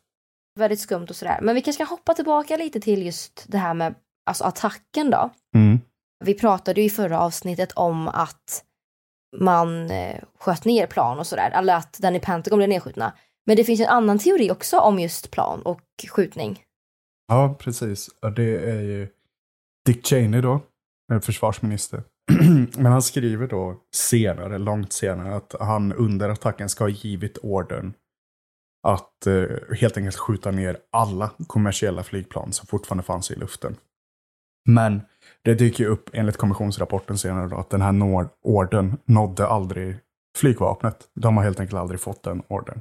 [0.58, 1.38] Väldigt skumt och sådär.
[1.42, 3.94] Men vi kanske ska hoppa tillbaka lite till just det här med
[4.26, 5.30] alltså attacken då.
[5.54, 5.80] Mm.
[6.24, 8.64] Vi pratade ju i förra avsnittet om att
[9.36, 13.12] man eh, sköt ner plan och sådär, eller att den i Pentagon blev nedskjutna.
[13.46, 16.62] Men det finns en annan teori också om just plan och skjutning.
[17.28, 18.10] Ja, precis.
[18.36, 19.08] Det är ju
[19.86, 20.60] Dick Cheney då,
[21.12, 22.02] eh, försvarsminister.
[22.76, 27.92] Men han skriver då senare, långt senare, att han under attacken ska ha givit ordern
[28.82, 33.76] att eh, helt enkelt skjuta ner alla kommersiella flygplan som fortfarande fanns i luften.
[34.68, 35.00] Men
[35.44, 39.96] det dyker ju upp enligt kommissionsrapporten senare då att den här når- ordern nådde aldrig
[40.38, 41.08] flygvapnet.
[41.14, 42.80] De har helt enkelt aldrig fått den ordern.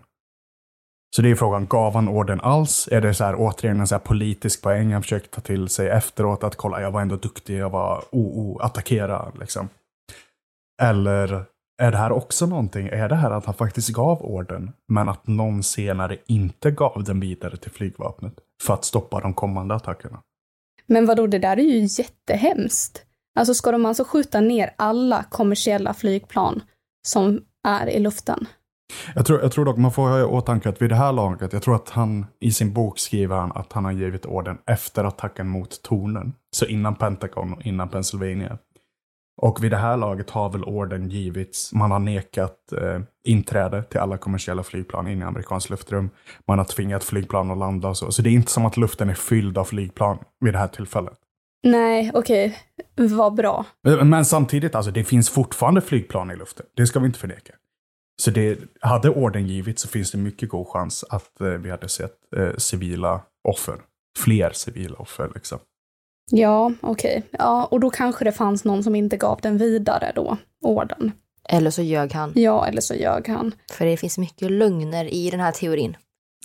[1.16, 2.90] Så det är frågan, gav han orden alls?
[2.92, 5.90] Är det så här, återigen en så här politisk poäng han försöker ta till sig
[5.90, 6.44] efteråt?
[6.44, 9.70] Att kolla, jag var ändå duktig, jag var oh, oh, attackera liksom.
[10.82, 11.46] Eller
[11.78, 15.28] är det här också någonting, är det här att han faktiskt gav orden, men att
[15.28, 20.20] någon senare inte gav den vidare till flygvapnet för att stoppa de kommande attackerna?
[20.86, 23.04] Men vadå, det där är ju jättehemskt.
[23.40, 26.62] Alltså ska de alltså skjuta ner alla kommersiella flygplan
[27.08, 28.48] som är i luften?
[29.16, 31.54] Jag tror, jag tror dock man får ha i åtanke att vid det här laget,
[31.54, 35.04] jag tror att han i sin bok skriver han att han har givit orden efter
[35.04, 36.34] attacken mot tornen.
[36.56, 38.58] Så innan Pentagon och innan Pennsylvania.
[39.41, 44.00] Och vid det här laget har väl orden givits, man har nekat eh, inträde till
[44.00, 46.10] alla kommersiella flygplan in i amerikanskt luftrum.
[46.47, 48.12] Man har tvingat flygplan att landa och så.
[48.12, 51.17] Så det är inte som att luften är fylld av flygplan vid det här tillfället.
[51.63, 52.58] Nej, okej.
[52.95, 53.65] Vad bra.
[53.84, 56.65] Men men samtidigt, alltså, det finns fortfarande flygplan i luften.
[56.76, 57.54] Det ska vi inte förneka.
[58.21, 61.89] Så det, hade orden givits så finns det mycket god chans att eh, vi hade
[61.89, 63.76] sett eh, civila offer.
[64.19, 65.60] Fler civila offer liksom.
[66.32, 67.24] Ja, okej.
[67.32, 71.12] Ja, och då kanske det fanns någon som inte gav den vidare då, orden.
[71.50, 72.32] Eller så ljög han.
[72.36, 73.52] Ja, eller så ljög han.
[73.72, 75.98] För det finns mycket lögner i den här teorin.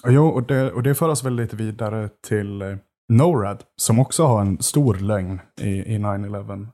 [0.07, 2.77] Jo, och det, och det för oss väl lite vidare till eh,
[3.12, 6.66] NORAD, som också har en stor lögn i, i 9-11.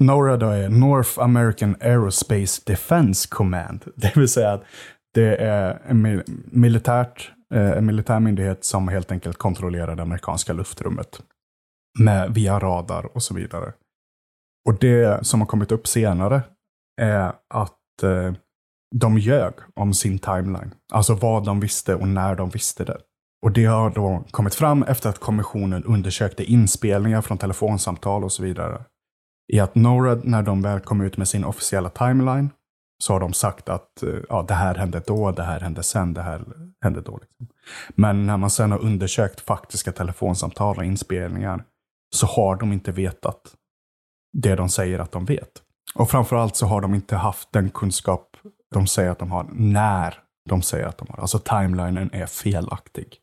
[0.00, 3.84] NORAD är North American Aerospace Defense Command.
[3.96, 4.64] Det vill säga att
[5.14, 10.52] det är en mil- militärt, eh, en militär myndighet som helt enkelt kontrollerar det amerikanska
[10.52, 11.20] luftrummet.
[11.98, 13.72] Med, via radar och så vidare.
[14.68, 16.42] Och det som har kommit upp senare
[17.00, 18.32] är att eh,
[18.94, 20.74] de ljög om sin timeline.
[20.92, 22.98] Alltså vad de visste och när de visste det.
[23.42, 28.42] Och det har då kommit fram efter att kommissionen undersökte inspelningar från telefonsamtal och så
[28.42, 28.84] vidare.
[29.52, 32.50] I att NORAD, när de väl kom ut med sin officiella timeline,
[33.02, 36.14] så har de sagt att eh, ja, det här hände då, det här hände sen,
[36.14, 36.44] det här
[36.84, 37.18] hände då.
[37.18, 37.48] Liksom.
[37.88, 41.64] Men när man sen har undersökt faktiska telefonsamtal och inspelningar
[42.14, 43.54] så har de inte vetat
[44.32, 45.50] det de säger att de vet.
[45.94, 48.36] Och framförallt så har de inte haft den kunskap
[48.74, 51.20] de säger att de har när de säger att de har.
[51.20, 53.16] Alltså timelinen är felaktig.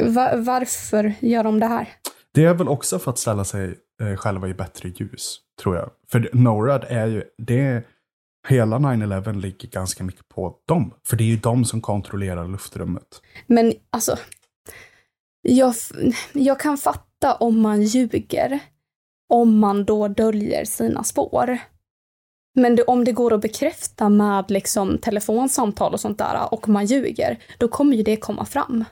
[0.00, 1.88] Va- varför gör de det här?
[2.34, 5.90] Det är väl också för att ställa sig eh, själva i bättre ljus, tror jag.
[6.10, 7.82] För NORAD är ju, det är,
[8.48, 10.94] hela 9-11 ligger ganska mycket på dem.
[11.06, 13.22] För det är ju de som kontrollerar luftrummet.
[13.46, 14.16] Men alltså,
[15.42, 15.74] jag,
[16.32, 18.58] jag kan fatta om man ljuger,
[19.28, 21.58] om man då döljer sina spår.
[22.54, 26.86] Men det, om det går att bekräfta med liksom telefonsamtal och sånt där och man
[26.86, 28.84] ljuger, då kommer ju det komma fram.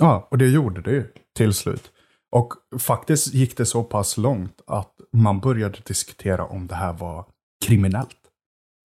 [0.00, 1.92] Ja, och det gjorde det ju till slut.
[2.30, 7.26] Och faktiskt gick det så pass långt att man började diskutera om det här var
[7.66, 8.16] kriminellt.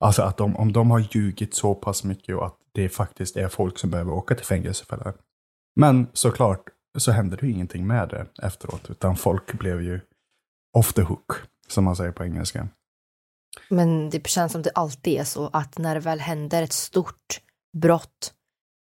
[0.04, 3.48] Alltså att de, om de har ljugit så pass mycket och att det faktiskt är
[3.48, 5.04] folk som behöver åka till fängelse för det.
[5.04, 5.14] här.
[5.76, 6.64] Men såklart
[6.98, 10.00] så hände det ju ingenting med det efteråt, utan folk blev ju
[10.74, 11.32] off the hook,
[11.68, 12.68] som man säger på engelska.
[13.70, 17.42] Men det känns som det alltid är så att när det väl händer ett stort
[17.78, 18.34] brott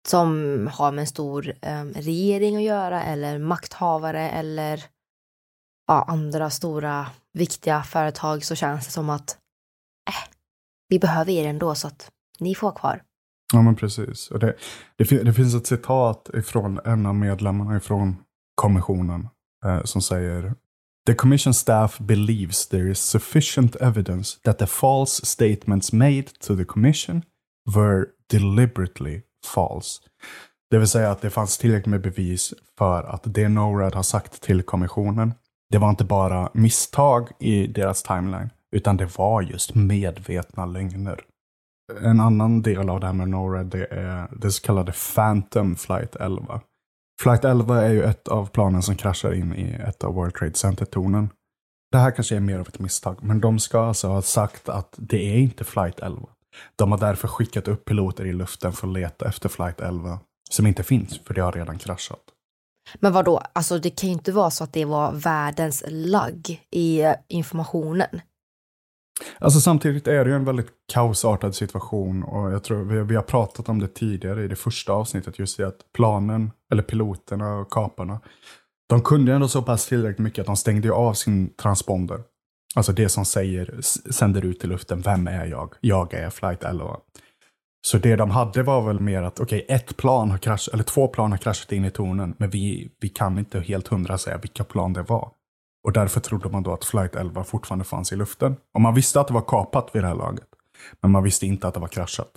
[0.08, 4.86] som har med en stor eh, regering att göra eller makthavare eller
[5.88, 9.38] ja, andra stora viktiga företag så känns det som att
[10.10, 10.34] eh,
[10.88, 13.04] vi behöver er ändå så att ni får vara kvar.
[13.54, 14.32] Ja, men precis.
[14.32, 14.56] Och det,
[14.98, 18.18] det, det finns ett citat ifrån en av medlemmarna ifrån
[18.56, 19.30] kommissionen
[19.66, 20.54] eh, som säger
[21.08, 26.66] The commission staff believes there is sufficient evidence that the false statements made to the
[26.66, 27.24] commission
[27.76, 30.02] were deliberately false.
[30.70, 34.42] Det vill säga att det fanns tillräckligt med bevis för att det NORAD har sagt
[34.42, 35.34] till kommissionen,
[35.70, 41.20] det var inte bara misstag i deras timeline, utan det var just medvetna lögner.
[42.04, 46.16] En annan del av det här med NORAD det är det så kallade Phantom Flight
[46.16, 46.62] 11.
[47.22, 50.54] Flight 11 är ju ett av planen som kraschar in i ett av World Trade
[50.54, 51.30] Center-tornen.
[51.92, 54.96] Det här kanske är mer av ett misstag, men de ska alltså ha sagt att
[54.98, 56.28] det är inte Flight 11.
[56.76, 60.68] De har därför skickat upp piloter i luften för att leta efter Flight 11, som
[60.68, 62.24] inte finns, för det har redan kraschat.
[63.00, 63.42] Men vad då?
[63.54, 68.22] alltså det kan ju inte vara så att det var världens lagg i eh, informationen.
[69.40, 73.24] Alltså samtidigt är det ju en väldigt kaosartad situation och jag tror vi, vi har
[73.24, 77.72] pratat om det tidigare i det första avsnittet just det att planen, eller piloterna och
[77.72, 78.20] kaparna,
[78.90, 82.20] de kunde ändå så pass tillräckligt mycket att de stängde av sin transponder.
[82.76, 83.82] Alltså det som säger,
[84.12, 85.74] sänder ut i luften, vem är jag?
[85.82, 86.98] Jag är flight 11.
[87.88, 90.84] Så det de hade var väl mer att, okej, okay, ett plan har kraschat, eller
[90.84, 94.38] två plan har kraschat in i tornen, men vi, vi kan inte helt hundra säga
[94.38, 95.32] vilka plan det var.
[95.84, 98.56] Och därför trodde man då att flight 11 fortfarande fanns i luften.
[98.74, 100.48] Och man visste att det var kapat vid det här laget.
[101.02, 102.32] Men man visste inte att det var kraschat.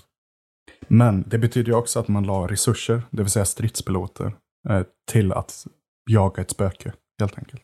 [0.88, 4.36] Men det betyder ju också att man la resurser, det vill säga stridspiloter,
[4.68, 5.66] eh, till att
[6.10, 7.62] jaga ett spöke, helt enkelt.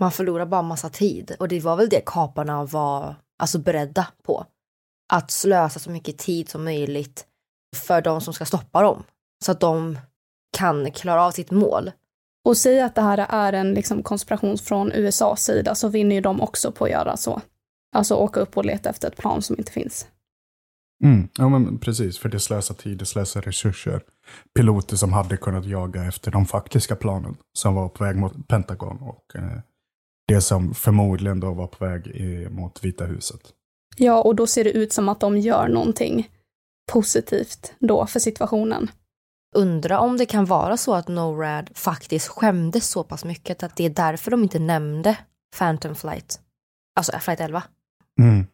[0.00, 4.46] Man förlorar bara massa tid och det var väl det kaparna var alltså beredda på.
[5.12, 7.26] Att slösa så mycket tid som möjligt
[7.76, 9.04] för de som ska stoppa dem.
[9.44, 9.98] Så att de
[10.56, 11.90] kan klara av sitt mål.
[12.44, 16.20] Och säga att det här är en liksom, konspiration från USAs sida så vinner ju
[16.20, 17.40] de också på att göra så.
[17.96, 20.06] Alltså åka upp och leta efter ett plan som inte finns.
[21.04, 24.02] Mm, ja men precis, för det slösar tid, det slösar resurser.
[24.56, 28.98] Piloter som hade kunnat jaga efter de faktiska planen som var på väg mot Pentagon
[29.00, 29.58] och eh,
[30.28, 33.40] det som förmodligen då var på väg i, mot Vita huset.
[33.96, 36.28] Ja, och då ser det ut som att de gör någonting
[36.92, 38.90] positivt då för situationen.
[39.54, 43.84] Undra om det kan vara så att NORAD faktiskt skämdes så pass mycket att det
[43.84, 45.16] är därför de inte nämnde
[45.58, 46.40] Phantom Flight.
[46.96, 47.62] Alltså Flight 11.
[48.20, 48.46] Mm.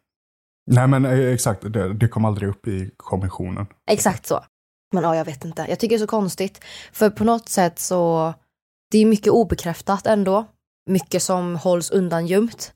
[0.71, 3.65] Nej men eh, exakt, det, det kom aldrig upp i kommissionen.
[3.91, 4.43] Exakt så.
[4.93, 5.65] Men ja, jag vet inte.
[5.69, 6.63] Jag tycker det är så konstigt.
[6.91, 8.33] För på något sätt så,
[8.91, 10.45] det är mycket obekräftat ändå.
[10.89, 12.73] Mycket som hålls undangömt.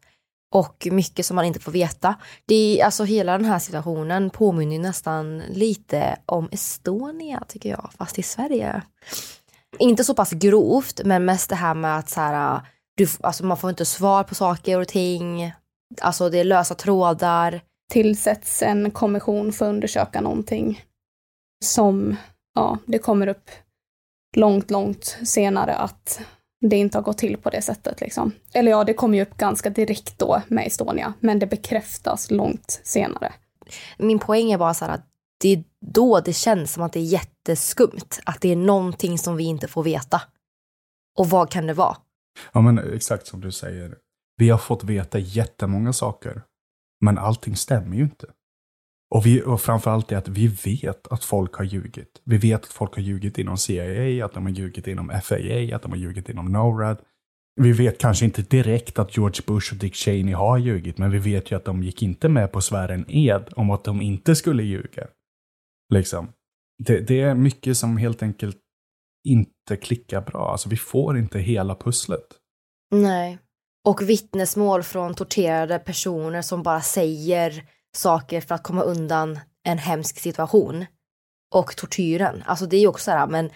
[0.51, 2.15] Och mycket som man inte får veta.
[2.45, 8.19] Det är, alltså hela den här situationen påminner nästan lite om Estonia tycker jag, fast
[8.19, 8.81] i Sverige.
[9.79, 12.61] Inte så pass grovt, men mest det här med att så här,
[12.97, 15.53] du, alltså man får inte svar på saker och ting.
[16.01, 20.83] Alltså det är lösa trådar tillsätts en kommission för att undersöka någonting
[21.65, 22.15] som,
[22.55, 23.49] ja, det kommer upp
[24.35, 26.21] långt, långt senare att
[26.69, 28.31] det inte har gått till på det sättet liksom.
[28.53, 32.81] Eller ja, det kommer ju upp ganska direkt då med Estonia, men det bekräftas långt
[32.83, 33.33] senare.
[33.97, 36.99] Min poäng är bara så här att det är då det känns som att det
[36.99, 40.21] är jätteskumt, att det är någonting som vi inte får veta.
[41.17, 41.97] Och vad kan det vara?
[42.53, 43.95] Ja, men exakt som du säger.
[44.37, 46.41] Vi har fått veta jättemånga saker
[47.01, 48.27] men allting stämmer ju inte.
[49.15, 52.21] Och, vi, och framförallt är att vi vet att folk har ljugit.
[52.23, 55.81] Vi vet att folk har ljugit inom CIA, att de har ljugit inom FAA, att
[55.81, 56.97] de har ljugit inom NORAD.
[57.61, 61.19] Vi vet kanske inte direkt att George Bush och Dick Cheney har ljugit, men vi
[61.19, 64.35] vet ju att de gick inte med på svära en ed om att de inte
[64.35, 65.07] skulle ljuga.
[65.93, 66.27] Liksom.
[66.83, 68.57] Det, det är mycket som helt enkelt
[69.27, 70.51] inte klickar bra.
[70.51, 72.27] Alltså vi får inte hela pusslet.
[72.91, 73.37] Nej.
[73.85, 77.63] Och vittnesmål från torterade personer som bara säger
[77.95, 80.85] saker för att komma undan en hemsk situation.
[81.55, 83.49] Och tortyren, alltså det är ju också så här, men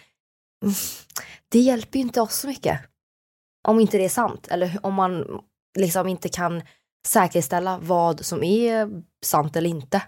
[1.49, 2.79] det hjälper ju inte oss så mycket.
[3.67, 5.41] Om inte det är sant, eller om man
[5.79, 6.61] liksom inte kan
[7.07, 8.89] säkerställa vad som är
[9.25, 10.01] sant eller inte.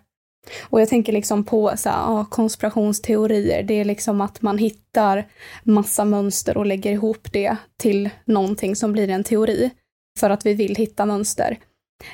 [0.70, 3.64] Och jag tänker liksom på så här, konspirationsteorier.
[3.64, 5.28] Det är liksom att man hittar
[5.64, 9.70] massa mönster och lägger ihop det till någonting som blir en teori
[10.20, 11.60] för att vi vill hitta mönster.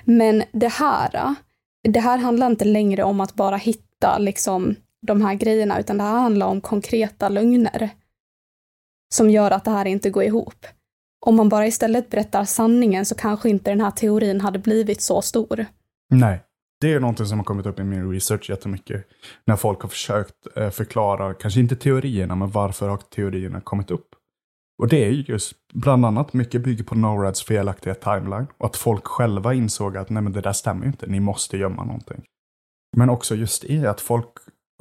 [0.04, 1.36] Men det här,
[1.84, 4.76] det här handlar inte längre om att bara hitta liksom
[5.08, 7.90] de här grejerna, utan det här handlar om konkreta lögner
[9.16, 10.66] som gör att det här inte går ihop.
[11.26, 15.22] Om man bara istället berättar sanningen så kanske inte den här teorin hade blivit så
[15.22, 15.66] stor.
[16.10, 16.40] Nej,
[16.82, 19.08] det är någonting som har kommit upp i min research jättemycket.
[19.46, 24.08] När folk har försökt eh, förklara, kanske inte teorierna, men varför har teorierna kommit upp?
[24.78, 28.48] Och det är ju just bland annat mycket bygger på NORADs felaktiga timeline.
[28.58, 31.58] Och att folk själva insåg att nej men det där stämmer ju inte, ni måste
[31.58, 32.24] gömma någonting.
[32.98, 34.30] Men också just i att folk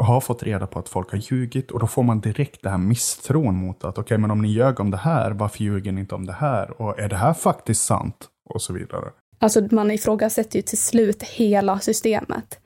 [0.03, 2.79] har fått reda på att folk har ljugit och då får man direkt det här
[2.79, 6.01] misstron mot att okej okay, men om ni ljög om det här, varför ljuger ni
[6.01, 6.83] inte om det här?
[6.83, 8.29] Och är det här faktiskt sant?
[8.55, 9.11] Och så vidare.
[9.39, 12.59] Alltså man ifrågasätter ju till slut hela systemet.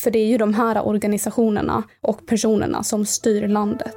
[0.00, 3.96] För det är ju de här organisationerna och personerna som styr landet.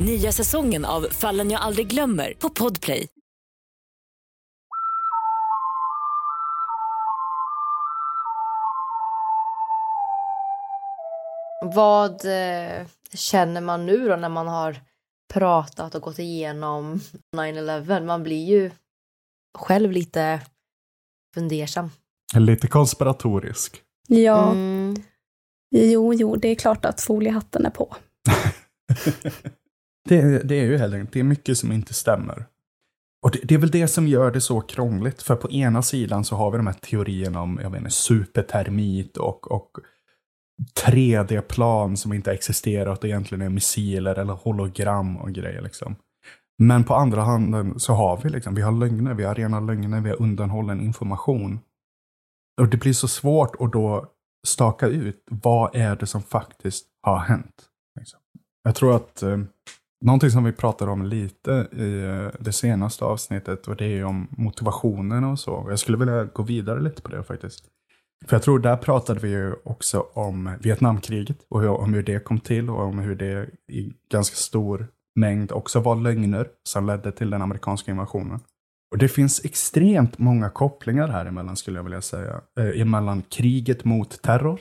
[0.00, 3.08] Nya säsongen av Fallen jag aldrig glömmer på Podplay.
[11.74, 14.76] Vad eh, känner man nu då när man har
[15.32, 17.00] pratat och gått igenom
[17.36, 18.04] 9-11?
[18.04, 18.70] Man blir ju
[19.58, 20.40] själv lite
[21.34, 21.90] fundersam.
[22.34, 23.82] Lite konspiratorisk.
[24.08, 24.50] Ja.
[24.50, 24.94] Mm.
[25.70, 27.96] Jo, jo, det är klart att foliehatten är på.
[30.08, 32.46] Det, det är ju heller inte, det är mycket som inte stämmer.
[33.22, 36.24] Och det, det är väl det som gör det så krångligt, för på ena sidan
[36.24, 39.70] så har vi de här teorierna om, jag menar, supertermit och, och
[40.84, 45.96] 3D-plan som inte existerar, att det egentligen är missiler eller hologram och grejer liksom.
[46.58, 50.00] Men på andra handen så har vi liksom, vi har lögner, vi har rena lögner,
[50.00, 51.60] vi har undanhållen information.
[52.60, 54.06] Och det blir så svårt att då
[54.46, 57.64] staka ut, vad är det som faktiskt har hänt?
[57.98, 58.20] Liksom.
[58.62, 59.38] Jag tror att eh,
[60.02, 64.04] någonting som vi pratade om lite i eh, det senaste avsnittet, och det är ju
[64.04, 65.66] om motivationen och så.
[65.68, 67.64] Jag skulle vilja gå vidare lite på det faktiskt.
[68.26, 72.24] För jag tror där pratade vi ju också om Vietnamkriget och hur, om hur det
[72.24, 77.12] kom till och om hur det i ganska stor mängd också var lögner som ledde
[77.12, 78.40] till den amerikanska invasionen.
[78.92, 82.40] Och det finns extremt många kopplingar här emellan skulle jag vilja säga.
[82.58, 84.60] Eh, emellan kriget mot terror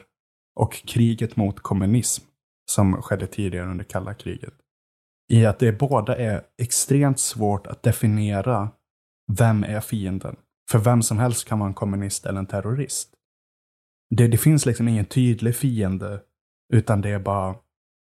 [0.56, 2.24] och kriget mot kommunism
[2.72, 4.54] som skedde tidigare under kalla kriget.
[5.32, 8.72] I att det båda är extremt svårt att definiera
[9.38, 10.36] vem är fienden.
[10.72, 13.14] För vem som helst kan vara en kommunist eller en terrorist.
[14.16, 16.22] Det, det finns liksom ingen tydlig fiende,
[16.74, 17.56] utan det är bara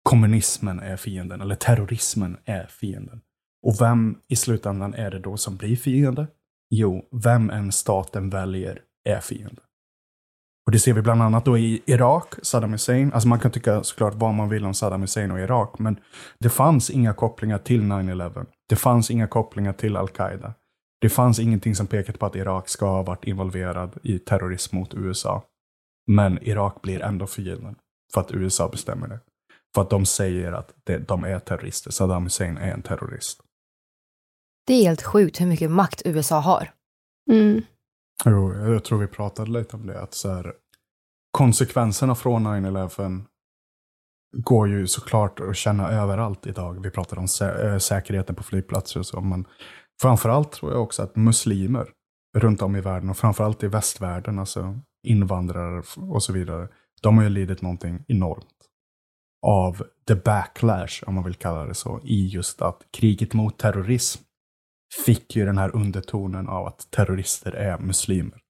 [0.02, 3.20] kommunismen är fienden, eller terrorismen är fienden.
[3.62, 6.26] Och vem i slutändan är det då som blir fiende?
[6.70, 9.62] Jo, vem en staten väljer är fiende.
[10.68, 13.12] Och det ser vi bland annat då i Irak, Saddam Hussein.
[13.12, 16.00] Alltså man kan tycka såklart vad man vill om Saddam Hussein och Irak, men
[16.38, 18.46] det fanns inga kopplingar till 9-11.
[18.68, 20.54] Det fanns inga kopplingar till Al-Qaida.
[21.00, 24.94] Det fanns ingenting som pekade på att Irak ska ha varit involverad i terrorism mot
[24.94, 25.42] USA.
[26.06, 27.74] Men Irak blir ändå fienden.
[28.14, 29.20] För att USA bestämmer det.
[29.74, 30.74] För att de säger att
[31.06, 31.90] de är terrorister.
[31.90, 33.40] Saddam Hussein är en terrorist.
[34.66, 36.70] Det är helt sjukt hur mycket makt USA har.
[37.30, 37.62] Mm.
[38.24, 40.00] Jo, jag tror vi pratade lite om det.
[40.00, 40.52] Att så här,
[41.30, 43.24] konsekvenserna från 9-11
[44.36, 46.82] går ju såklart att känna överallt idag.
[46.82, 49.20] Vi pratade om sä eh, säkerheten på flygplatser och så.
[49.20, 49.46] Men
[50.02, 51.90] framförallt tror jag också att muslimer
[52.36, 56.68] runt om i världen och framförallt i västvärlden, alltså invandrare och så vidare,
[57.02, 58.68] de har ju lidit någonting enormt
[59.46, 64.22] av the backlash, om man vill kalla det så, i just att kriget mot terrorism
[65.06, 68.40] fick ju den här undertonen av att terrorister är muslimer.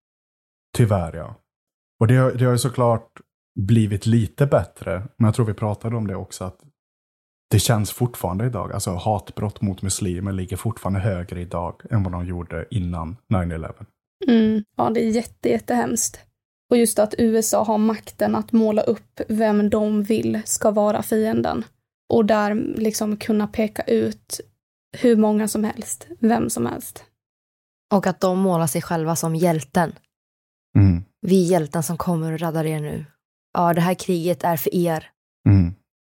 [0.77, 1.35] Tyvärr ja.
[2.01, 3.21] Och det, har- det har ju såklart
[3.61, 6.59] blivit lite bättre, men jag tror vi pratade om det också, att
[7.51, 12.27] det känns fortfarande idag, alltså hatbrott mot muslimer ligger fortfarande högre idag än vad de
[12.27, 13.73] gjorde innan 9-11.
[14.29, 14.65] Mm.
[14.77, 16.21] Ja, det är jätte, jättehemskt.
[16.71, 21.65] Och just att USA har makten att måla upp vem de vill ska vara fienden.
[22.13, 24.41] Och där liksom kunna peka ut
[24.97, 27.05] hur många som helst, vem som helst.
[27.95, 29.93] Och att de målar sig själva som hjälten.
[30.79, 31.05] Mm.
[31.21, 33.05] Vi är hjälten som kommer och räddar er nu.
[33.53, 35.11] Ja, det här kriget är för er.
[35.49, 35.75] Mm.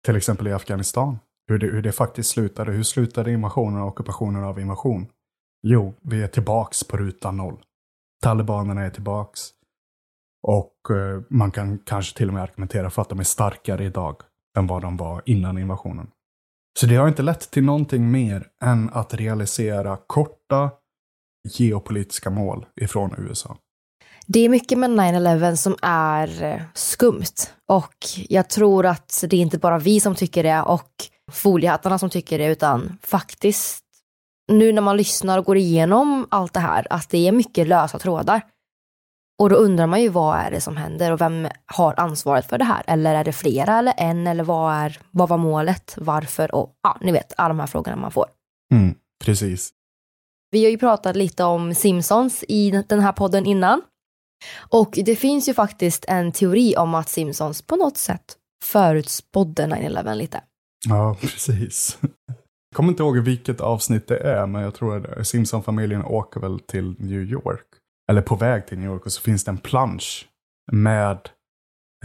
[0.05, 1.19] Till exempel i Afghanistan.
[1.47, 2.71] Hur det, hur det faktiskt slutade.
[2.71, 5.07] Hur slutade invasionen och ockupationen av invasion?
[5.67, 7.63] Jo, vi är tillbaks på ruta noll.
[8.23, 9.41] Talibanerna är tillbaks.
[10.47, 14.21] Och eh, man kan kanske till och med argumentera för att de är starkare idag
[14.57, 16.11] än vad de var innan invasionen.
[16.79, 20.69] Så det har inte lett till någonting mer än att realisera korta
[21.49, 23.57] geopolitiska mål ifrån USA.
[24.27, 27.35] Det är mycket med 9-11 som är eh, skumt.
[27.67, 27.95] Och
[28.29, 30.91] jag tror att det är inte bara vi som tycker det och
[31.31, 33.83] foliehattarna som tycker det, utan faktiskt
[34.51, 37.99] nu när man lyssnar och går igenom allt det här, att det är mycket lösa
[37.99, 38.41] trådar.
[39.39, 42.57] Och då undrar man ju vad är det som händer och vem har ansvaret för
[42.57, 42.83] det här?
[42.87, 45.95] Eller är det flera eller en eller vad, är, vad var målet?
[45.97, 46.55] Varför?
[46.55, 48.25] Och ja, ni vet alla de här frågorna man får.
[48.73, 49.69] Mm, precis.
[50.51, 53.81] Vi har ju pratat lite om Simpsons i den här podden innan.
[54.57, 60.15] Och det finns ju faktiskt en teori om att Simpsons på något sätt förutspådde 9-11
[60.15, 60.41] lite.
[60.87, 61.97] Ja, precis.
[62.01, 66.59] Jag kommer inte ihåg vilket avsnitt det är, men jag tror att Simpson-familjen åker väl
[66.59, 67.65] till New York.
[68.09, 70.27] Eller på väg till New York och så finns det en plansch
[70.71, 71.29] med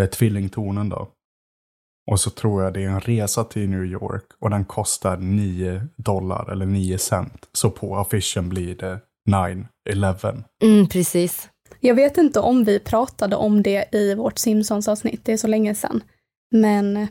[0.01, 1.09] eh, tvillingtornen då.
[2.11, 5.87] Och så tror jag det är en resa till New York och den kostar 9
[5.97, 7.49] dollar eller 9 cent.
[7.53, 9.01] Så på affischen blir det
[9.89, 10.43] 9-11.
[10.63, 11.49] Mm, precis.
[11.81, 15.75] Jag vet inte om vi pratade om det i vårt Simpsons-avsnitt, det är så länge
[15.75, 16.03] sedan.
[16.51, 17.09] Men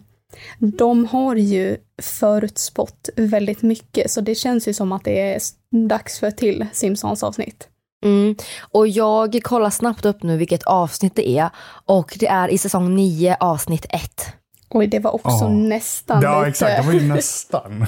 [0.60, 5.40] de har ju förutspått väldigt mycket, så det känns ju som att det är
[5.88, 7.70] dags för ett till Simpsons-avsnitt.
[8.04, 8.36] Mm.
[8.62, 11.50] Och jag kollar snabbt upp nu vilket avsnitt det är
[11.86, 14.34] och det är i säsong 9 avsnitt 1.
[14.70, 15.50] Oj, det var också Ja.
[15.50, 16.50] nästan Ja, lite...
[16.50, 16.78] exakt.
[16.78, 17.86] Det var ju nästan.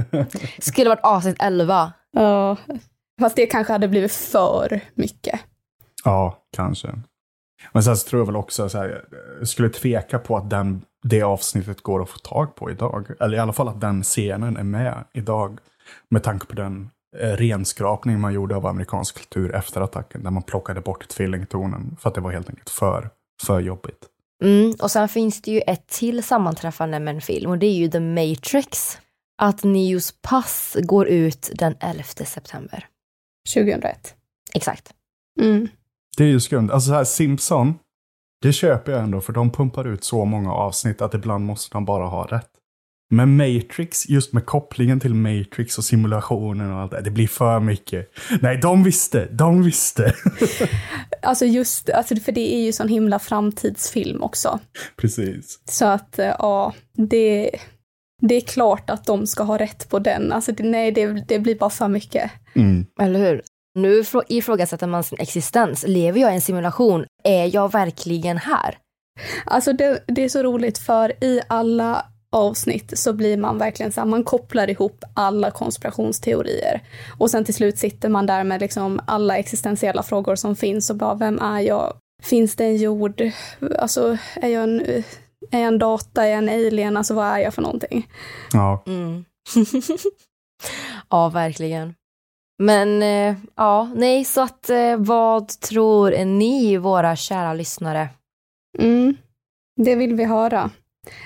[0.58, 1.92] Skulle varit avsnitt 11.
[2.12, 2.56] Ja,
[3.20, 5.40] fast det kanske hade blivit för mycket.
[6.04, 6.88] ja, kanske.
[7.72, 9.04] Men sen så tror jag väl också så här,
[9.38, 13.06] jag skulle tveka på att den, det avsnittet går att få tag på idag.
[13.20, 15.58] Eller i alla fall att den scenen är med idag.
[16.10, 20.22] Med tanke på den renskrapning man gjorde av amerikansk kultur efter attacken.
[20.22, 23.10] Där man plockade bort tvillingtonen för att det var helt enkelt för,
[23.42, 24.04] för jobbigt.
[24.44, 24.74] Mm.
[24.82, 27.88] Och sen finns det ju ett till sammanträffande med en film och det är ju
[27.88, 28.98] The Matrix.
[29.40, 32.86] Att Neos pass går ut den 11 september.
[33.54, 34.14] 2001.
[34.54, 34.94] Exakt.
[35.40, 35.68] Mm.
[36.16, 36.70] Det är ju skumt.
[36.72, 37.78] Alltså så här, Simpson,
[38.42, 41.84] det köper jag ändå för de pumpar ut så många avsnitt att ibland måste de
[41.84, 42.50] bara ha rätt.
[43.10, 47.60] Men Matrix, just med kopplingen till Matrix och simulationen och allt det, det blir för
[47.60, 48.10] mycket.
[48.40, 50.14] Nej, de visste, de visste.
[51.22, 54.58] Alltså just, alltså för det är ju sån himla framtidsfilm också.
[54.96, 55.60] Precis.
[55.64, 57.50] Så att, eh, ja, det,
[58.22, 60.32] det är klart att de ska ha rätt på den.
[60.32, 62.30] Alltså det, nej, det, det blir bara för mycket.
[62.54, 62.86] Mm.
[63.00, 63.42] Eller hur?
[63.74, 65.84] Nu ifrå- ifrågasätter man sin existens.
[65.86, 67.04] Lever jag i en simulation?
[67.24, 68.78] Är jag verkligen här?
[69.44, 72.06] Alltså det, det är så roligt för i alla
[72.36, 76.82] avsnitt så blir man verkligen så här, man kopplar ihop alla konspirationsteorier.
[77.18, 80.96] Och sen till slut sitter man där med liksom alla existentiella frågor som finns och
[80.96, 81.96] bara, vem är jag?
[82.22, 83.22] Finns det en jord?
[83.78, 84.80] Alltså, är jag en,
[85.50, 86.24] är jag en data?
[86.24, 86.96] Är jag en alien?
[86.96, 88.08] Alltså vad är jag för någonting?
[88.52, 88.82] Ja.
[88.86, 89.24] Mm.
[91.08, 91.94] ja, verkligen.
[92.62, 98.08] Men eh, ja, nej, så att eh, vad tror ni, våra kära lyssnare?
[98.78, 99.16] Mm,
[99.76, 100.70] det vill vi höra.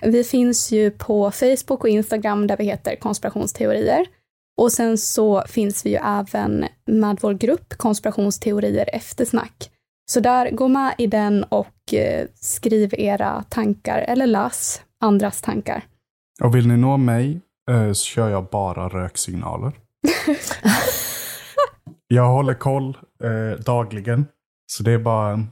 [0.03, 4.07] Vi finns ju på Facebook och Instagram där vi heter konspirationsteorier.
[4.57, 9.71] Och sen så finns vi ju även med vår grupp konspirationsteorier eftersnack.
[10.11, 15.85] Så där, gå med i den och eh, skriv era tankar eller läs andras tankar.
[16.43, 19.73] Och vill ni nå mig eh, så kör jag bara röksignaler.
[22.09, 24.27] jag håller koll eh, dagligen.
[24.67, 25.47] Så det är bara,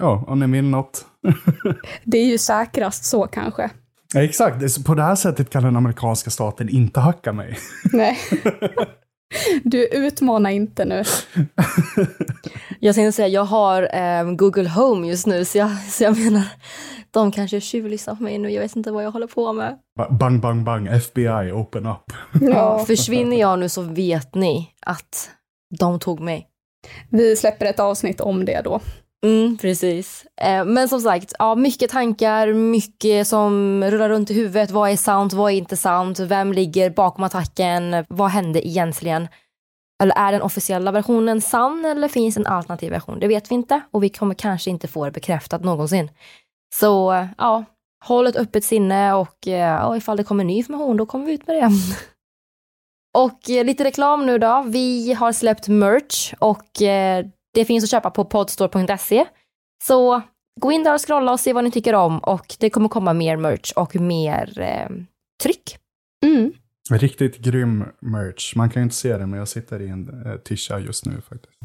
[0.00, 1.06] ja, om ni vill något.
[2.04, 3.70] Det är ju säkrast så kanske.
[4.14, 7.58] Ja, exakt, på det här sättet kan den amerikanska staten inte hacka mig.
[7.92, 8.18] Nej.
[9.64, 11.02] Du utmanar inte nu.
[12.80, 16.42] Jag tänkte säga, jag har eh, Google Home just nu, så jag, så jag menar,
[17.10, 19.78] de kanske tjuvlyssnar på mig nu, jag vet inte vad jag håller på med.
[19.98, 22.12] Ba- Bang, bang, bang, FBI, open up.
[22.40, 22.84] Ja.
[22.86, 25.30] Försvinner jag nu så vet ni att
[25.78, 26.48] de tog mig.
[27.10, 28.80] Vi släpper ett avsnitt om det då.
[29.24, 30.26] Mm, precis.
[30.40, 34.70] Eh, men som sagt, ja, mycket tankar, mycket som rullar runt i huvudet.
[34.70, 36.18] Vad är sant, vad är inte sant?
[36.18, 38.04] Vem ligger bakom attacken?
[38.08, 39.28] Vad hände egentligen?
[40.02, 43.20] Eller är den officiella versionen sann eller finns en alternativ version?
[43.20, 46.10] Det vet vi inte och vi kommer kanske inte få det bekräftat någonsin.
[46.74, 47.64] Så ja,
[48.04, 51.32] håll ett öppet sinne och eh, ja, ifall det kommer ny information då kommer vi
[51.32, 51.70] ut med det.
[53.18, 54.64] Och eh, lite reklam nu då.
[54.66, 56.82] Vi har släppt merch och
[57.54, 59.24] det finns att köpa på podstore.se.
[59.84, 60.22] Så
[60.60, 63.12] gå in där och scrolla och se vad ni tycker om och det kommer komma
[63.12, 64.96] mer merch och mer eh,
[65.42, 65.78] tryck.
[66.24, 66.52] Mm.
[66.90, 68.56] Riktigt grym merch.
[68.56, 71.20] Man kan ju inte se det, men jag sitter i en eh, tisha just nu
[71.28, 71.58] faktiskt.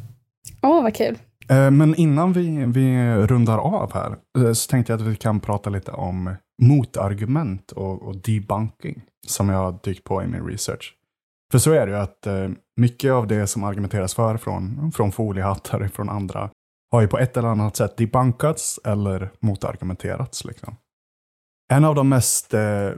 [0.62, 1.18] Åh, vad kul.
[1.50, 5.40] Eh, men innan vi, vi rundar av här eh, så tänkte jag att vi kan
[5.40, 10.94] prata lite om motargument och, och debunking som jag har dykt på i min research.
[11.52, 15.12] För så är det ju att eh, mycket av det som argumenteras för från, från
[15.12, 16.50] foliehattar från andra
[16.92, 20.46] har ju på ett eller annat sätt debunkats eller motargumenterats.
[20.46, 20.76] Liksom.
[21.74, 22.92] En av de mest eh,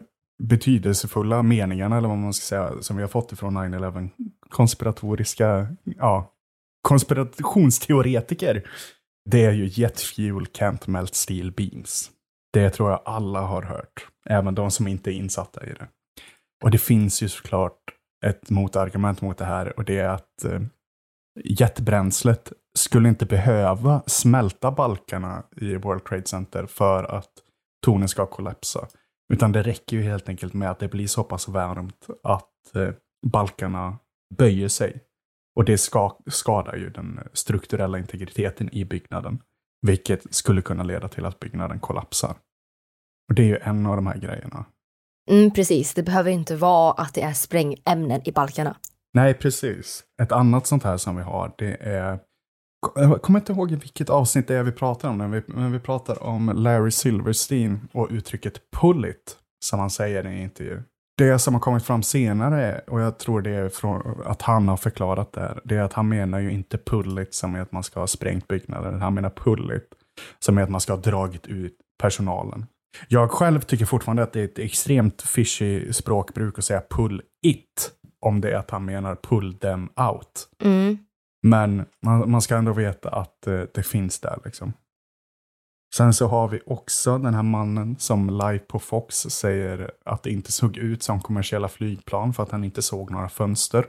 [0.43, 4.09] betydelsefulla meningarna, eller vad man ska säga, som vi har fått ifrån 9-11
[4.49, 6.33] konspiratoriska, ja,
[6.81, 8.69] konspirationsteoretiker,
[9.29, 12.11] det är ju jet fuel can't melt steel beams.
[12.53, 15.87] Det tror jag alla har hört, även de som inte är insatta i det.
[16.63, 17.79] Och det finns ju såklart
[18.25, 20.61] ett motargument mot det här och det är att eh,
[21.43, 27.31] jetbränslet skulle inte behöva smälta balkarna i World Trade Center för att
[27.85, 28.87] tornen ska kollapsa.
[29.33, 32.89] Utan det räcker ju helt enkelt med att det blir så pass varmt att eh,
[33.27, 33.97] balkarna
[34.37, 35.03] böjer sig.
[35.55, 39.41] Och det ska, skadar ju den strukturella integriteten i byggnaden.
[39.81, 42.35] Vilket skulle kunna leda till att byggnaden kollapsar.
[43.29, 44.65] Och det är ju en av de här grejerna.
[45.29, 48.75] Mm, precis, det behöver inte vara att det är sprängämnen i balkarna.
[49.13, 50.03] Nej, precis.
[50.21, 52.19] Ett annat sånt här som vi har, det är
[52.95, 55.79] Jag kommer inte ihåg vilket avsnitt det är vi pratar om, men vi, men vi
[55.79, 60.81] pratar om Larry Silverstein och uttrycket pull it, som han säger i en intervju.
[61.17, 64.77] Det som har kommit fram senare, och jag tror det är från att han har
[64.77, 67.71] förklarat det här, det är att han menar ju inte pull it som är att
[67.71, 69.89] man ska ha sprängt byggnaden, Han menar pull it
[70.39, 72.65] som är att man ska ha dragit ut personalen.
[73.07, 77.91] Jag själv tycker fortfarande att det är ett extremt fishy språkbruk att säga pull it,
[78.19, 80.49] om det är att han menar pull them out.
[80.63, 80.97] Mm.
[81.47, 84.73] Men man, man ska ändå veta att eh, det finns där liksom.
[85.95, 90.31] Sen så har vi också den här mannen som live på Fox säger att det
[90.31, 93.85] inte såg ut som kommersiella flygplan för att han inte såg några fönster.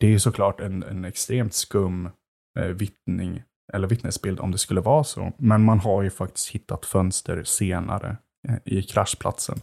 [0.00, 2.10] Det är ju såklart en, en extremt skum
[2.58, 3.42] eh, vittning,
[3.72, 5.32] eller vittnesbild om det skulle vara så.
[5.38, 8.16] Men man har ju faktiskt hittat fönster senare
[8.48, 9.60] eh, i kraschplatsen.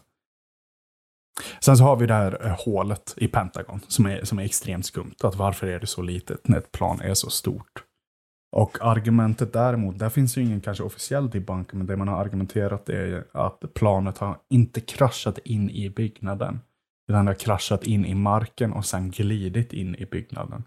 [1.59, 4.85] Sen så har vi det här eh, hålet i Pentagon som är, som är extremt
[4.85, 5.15] skumt.
[5.23, 7.83] Att varför är det så litet när ett plan är så stort?
[8.51, 12.89] Och argumentet däremot, där finns ju ingen kanske officiell debunk, men det man har argumenterat
[12.89, 16.59] är att planet har inte kraschat in i byggnaden.
[17.09, 20.63] Utan det har kraschat in i marken och sen glidit in i byggnaden.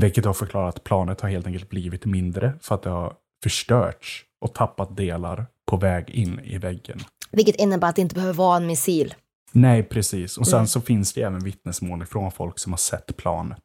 [0.00, 4.24] Vilket har förklarat att planet har helt enkelt blivit mindre för att det har förstörts
[4.40, 7.00] och tappat delar på väg in i väggen.
[7.30, 9.14] Vilket innebär att det inte behöver vara en missil.
[9.52, 10.38] Nej, precis.
[10.38, 10.66] Och sen Mm.
[10.66, 13.62] så finns det även vittnesmål från folk som har sett planet.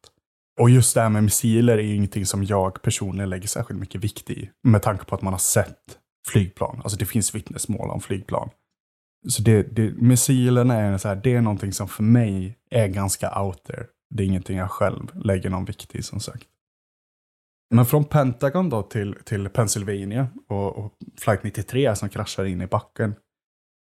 [0.60, 4.04] Och just det här med missiler är ju ingenting som jag personligen lägger särskilt mycket
[4.04, 4.50] vikt i.
[4.64, 5.78] Med tanke på att man har sett
[6.28, 6.82] flygplan.
[6.84, 8.50] Alltså det finns vittnesmål om flygplan.
[9.30, 13.42] Så det, det, missilerna är så här, det är någonting som för mig är ganska
[13.42, 13.86] out there.
[14.10, 16.48] Det är ingenting jag själv lägger någon vikt i som sagt.
[17.76, 22.68] Men från Pentagon då till, till Pennsylvania och, och flight 93 som kraschar in i
[22.68, 23.16] backen.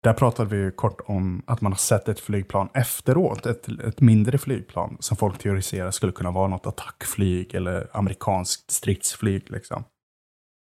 [0.02, 4.00] Där pratade vi ju kort om att man har sett ett flygplan efteråt, ett, ett
[4.00, 9.50] mindre flygplan som folk teoriserar skulle kunna vara något attackflyg eller amerikanskt stridsflyg.
[9.50, 9.84] Liksom.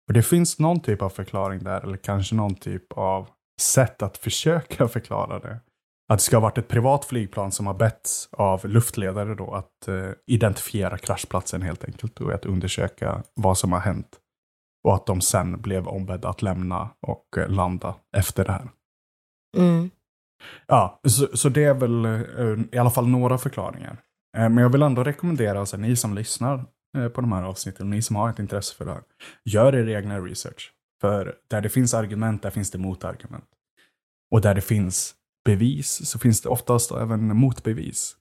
[0.08, 3.28] Och det finns någon typ av förklaring där, eller kanske någon typ av
[3.60, 5.60] sätt att försöka förklara det.
[6.08, 9.88] Att det ska ha varit ett privat flygplan som har betts av luftledare då att
[9.88, 14.18] eh, identifiera kraschplatsen helt enkelt och att undersöka vad som har hänt.
[14.84, 18.68] Och att de sen blev ombedda att lämna och eh, landa efter det här.
[19.56, 19.90] Mm.
[20.66, 23.96] Ja, så, så det är väl eh, i alla fall några förklaringar.
[24.36, 26.64] Eh, Men jag vill ändå rekommendera, alltså, ni som lyssnar
[26.98, 29.02] eh, på de här avsnitten, ni som har ett intresse för det här,
[29.44, 30.72] gör er egna research.
[31.00, 33.48] För där det finns argument, där finns det motargument.
[34.32, 35.14] Och där det finns
[35.44, 38.16] bevis, så finns det oftast även motbevis.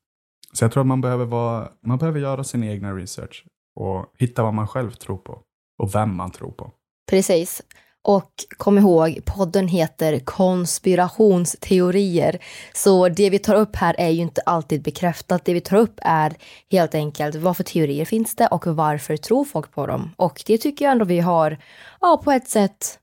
[0.54, 3.46] Så jag tror att man behöver, vara, man behöver göra sin egna research
[3.76, 5.40] och hitta vad man själv tror på
[5.84, 6.72] och vem man tror på.
[7.10, 7.62] Precis.
[8.04, 12.44] Och kom ihåg, podden heter konspirationsteorier.
[12.74, 15.46] Så det vi tar upp här är ju inte alltid bekräftat.
[15.46, 16.34] Det vi tar upp är
[16.72, 20.12] helt enkelt vad för teorier finns det och varför tror folk på dem?
[20.18, 21.58] Och det tycker jag ändå vi har,
[22.02, 23.00] ja, på ett sätt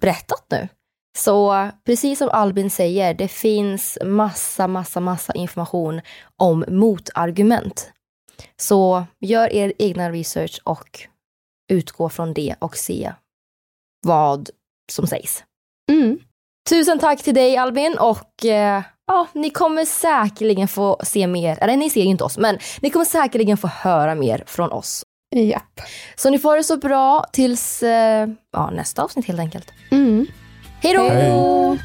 [0.00, 0.68] berättat nu.
[1.18, 6.00] Så precis som Albin säger, det finns massa, massa, massa information
[6.36, 7.92] om motargument.
[8.56, 11.00] Så gör er egna research och
[11.72, 13.12] utgå från det och se
[14.06, 14.50] vad
[14.92, 15.44] som sägs.
[15.90, 16.18] Mm.
[16.68, 21.76] Tusen tack till dig Albin och eh, ja, ni kommer säkerligen få se mer, eller
[21.76, 25.04] ni ser ju inte oss, men ni kommer säkerligen få höra mer från oss.
[25.36, 25.80] Japp.
[26.16, 29.72] Så ni får det så bra tills eh, ja, nästa avsnitt helt enkelt.
[29.90, 30.26] Mm.
[30.82, 31.02] Hej då!
[31.02, 31.78] Hej.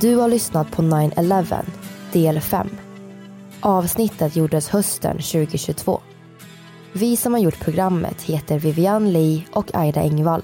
[0.00, 1.64] Du har lyssnat på 9-11,
[2.12, 2.68] del 5.
[3.60, 6.00] Avsnittet gjordes hösten 2022.
[6.92, 10.42] Vi som har gjort programmet heter Vivian Lee och Aida Engvall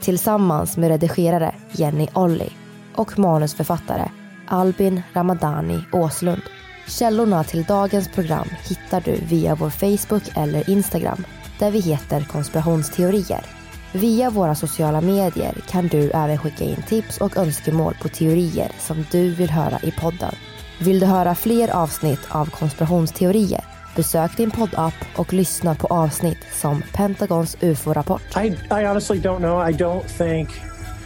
[0.00, 2.52] tillsammans med redigerare Jenny Olli
[2.96, 4.10] och manusförfattare
[4.46, 6.42] Albin Ramadani Åslund.
[6.86, 11.24] Källorna till dagens program hittar du via vår Facebook eller Instagram
[11.58, 13.44] där vi heter konspirationsteorier.
[13.92, 19.04] Via våra sociala medier kan du även skicka in tips och önskemål på teorier som
[19.10, 20.34] du vill höra i podden.
[20.80, 23.64] Vill du höra fler avsnitt av konspirationsteorier?
[23.96, 29.70] Besök din poddapp och lyssna på avsnitt som Pentagons UFO-rapport, I, I honestly don't know.
[29.70, 30.48] I don't think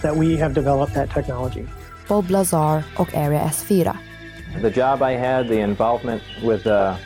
[0.02, 1.64] that we have developed that technology.
[2.10, 3.96] Bob Lazar och Area S4.
[4.62, 6.96] The job I had, the involvement with, uh,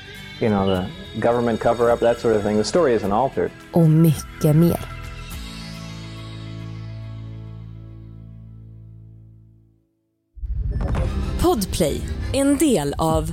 [0.40, 0.86] you know, the
[1.20, 2.56] government cover-up, that sort of thing.
[2.56, 3.50] The story isn't altered.
[3.72, 4.80] och mycket mer.
[11.42, 12.00] Podplay,
[12.32, 13.32] en del av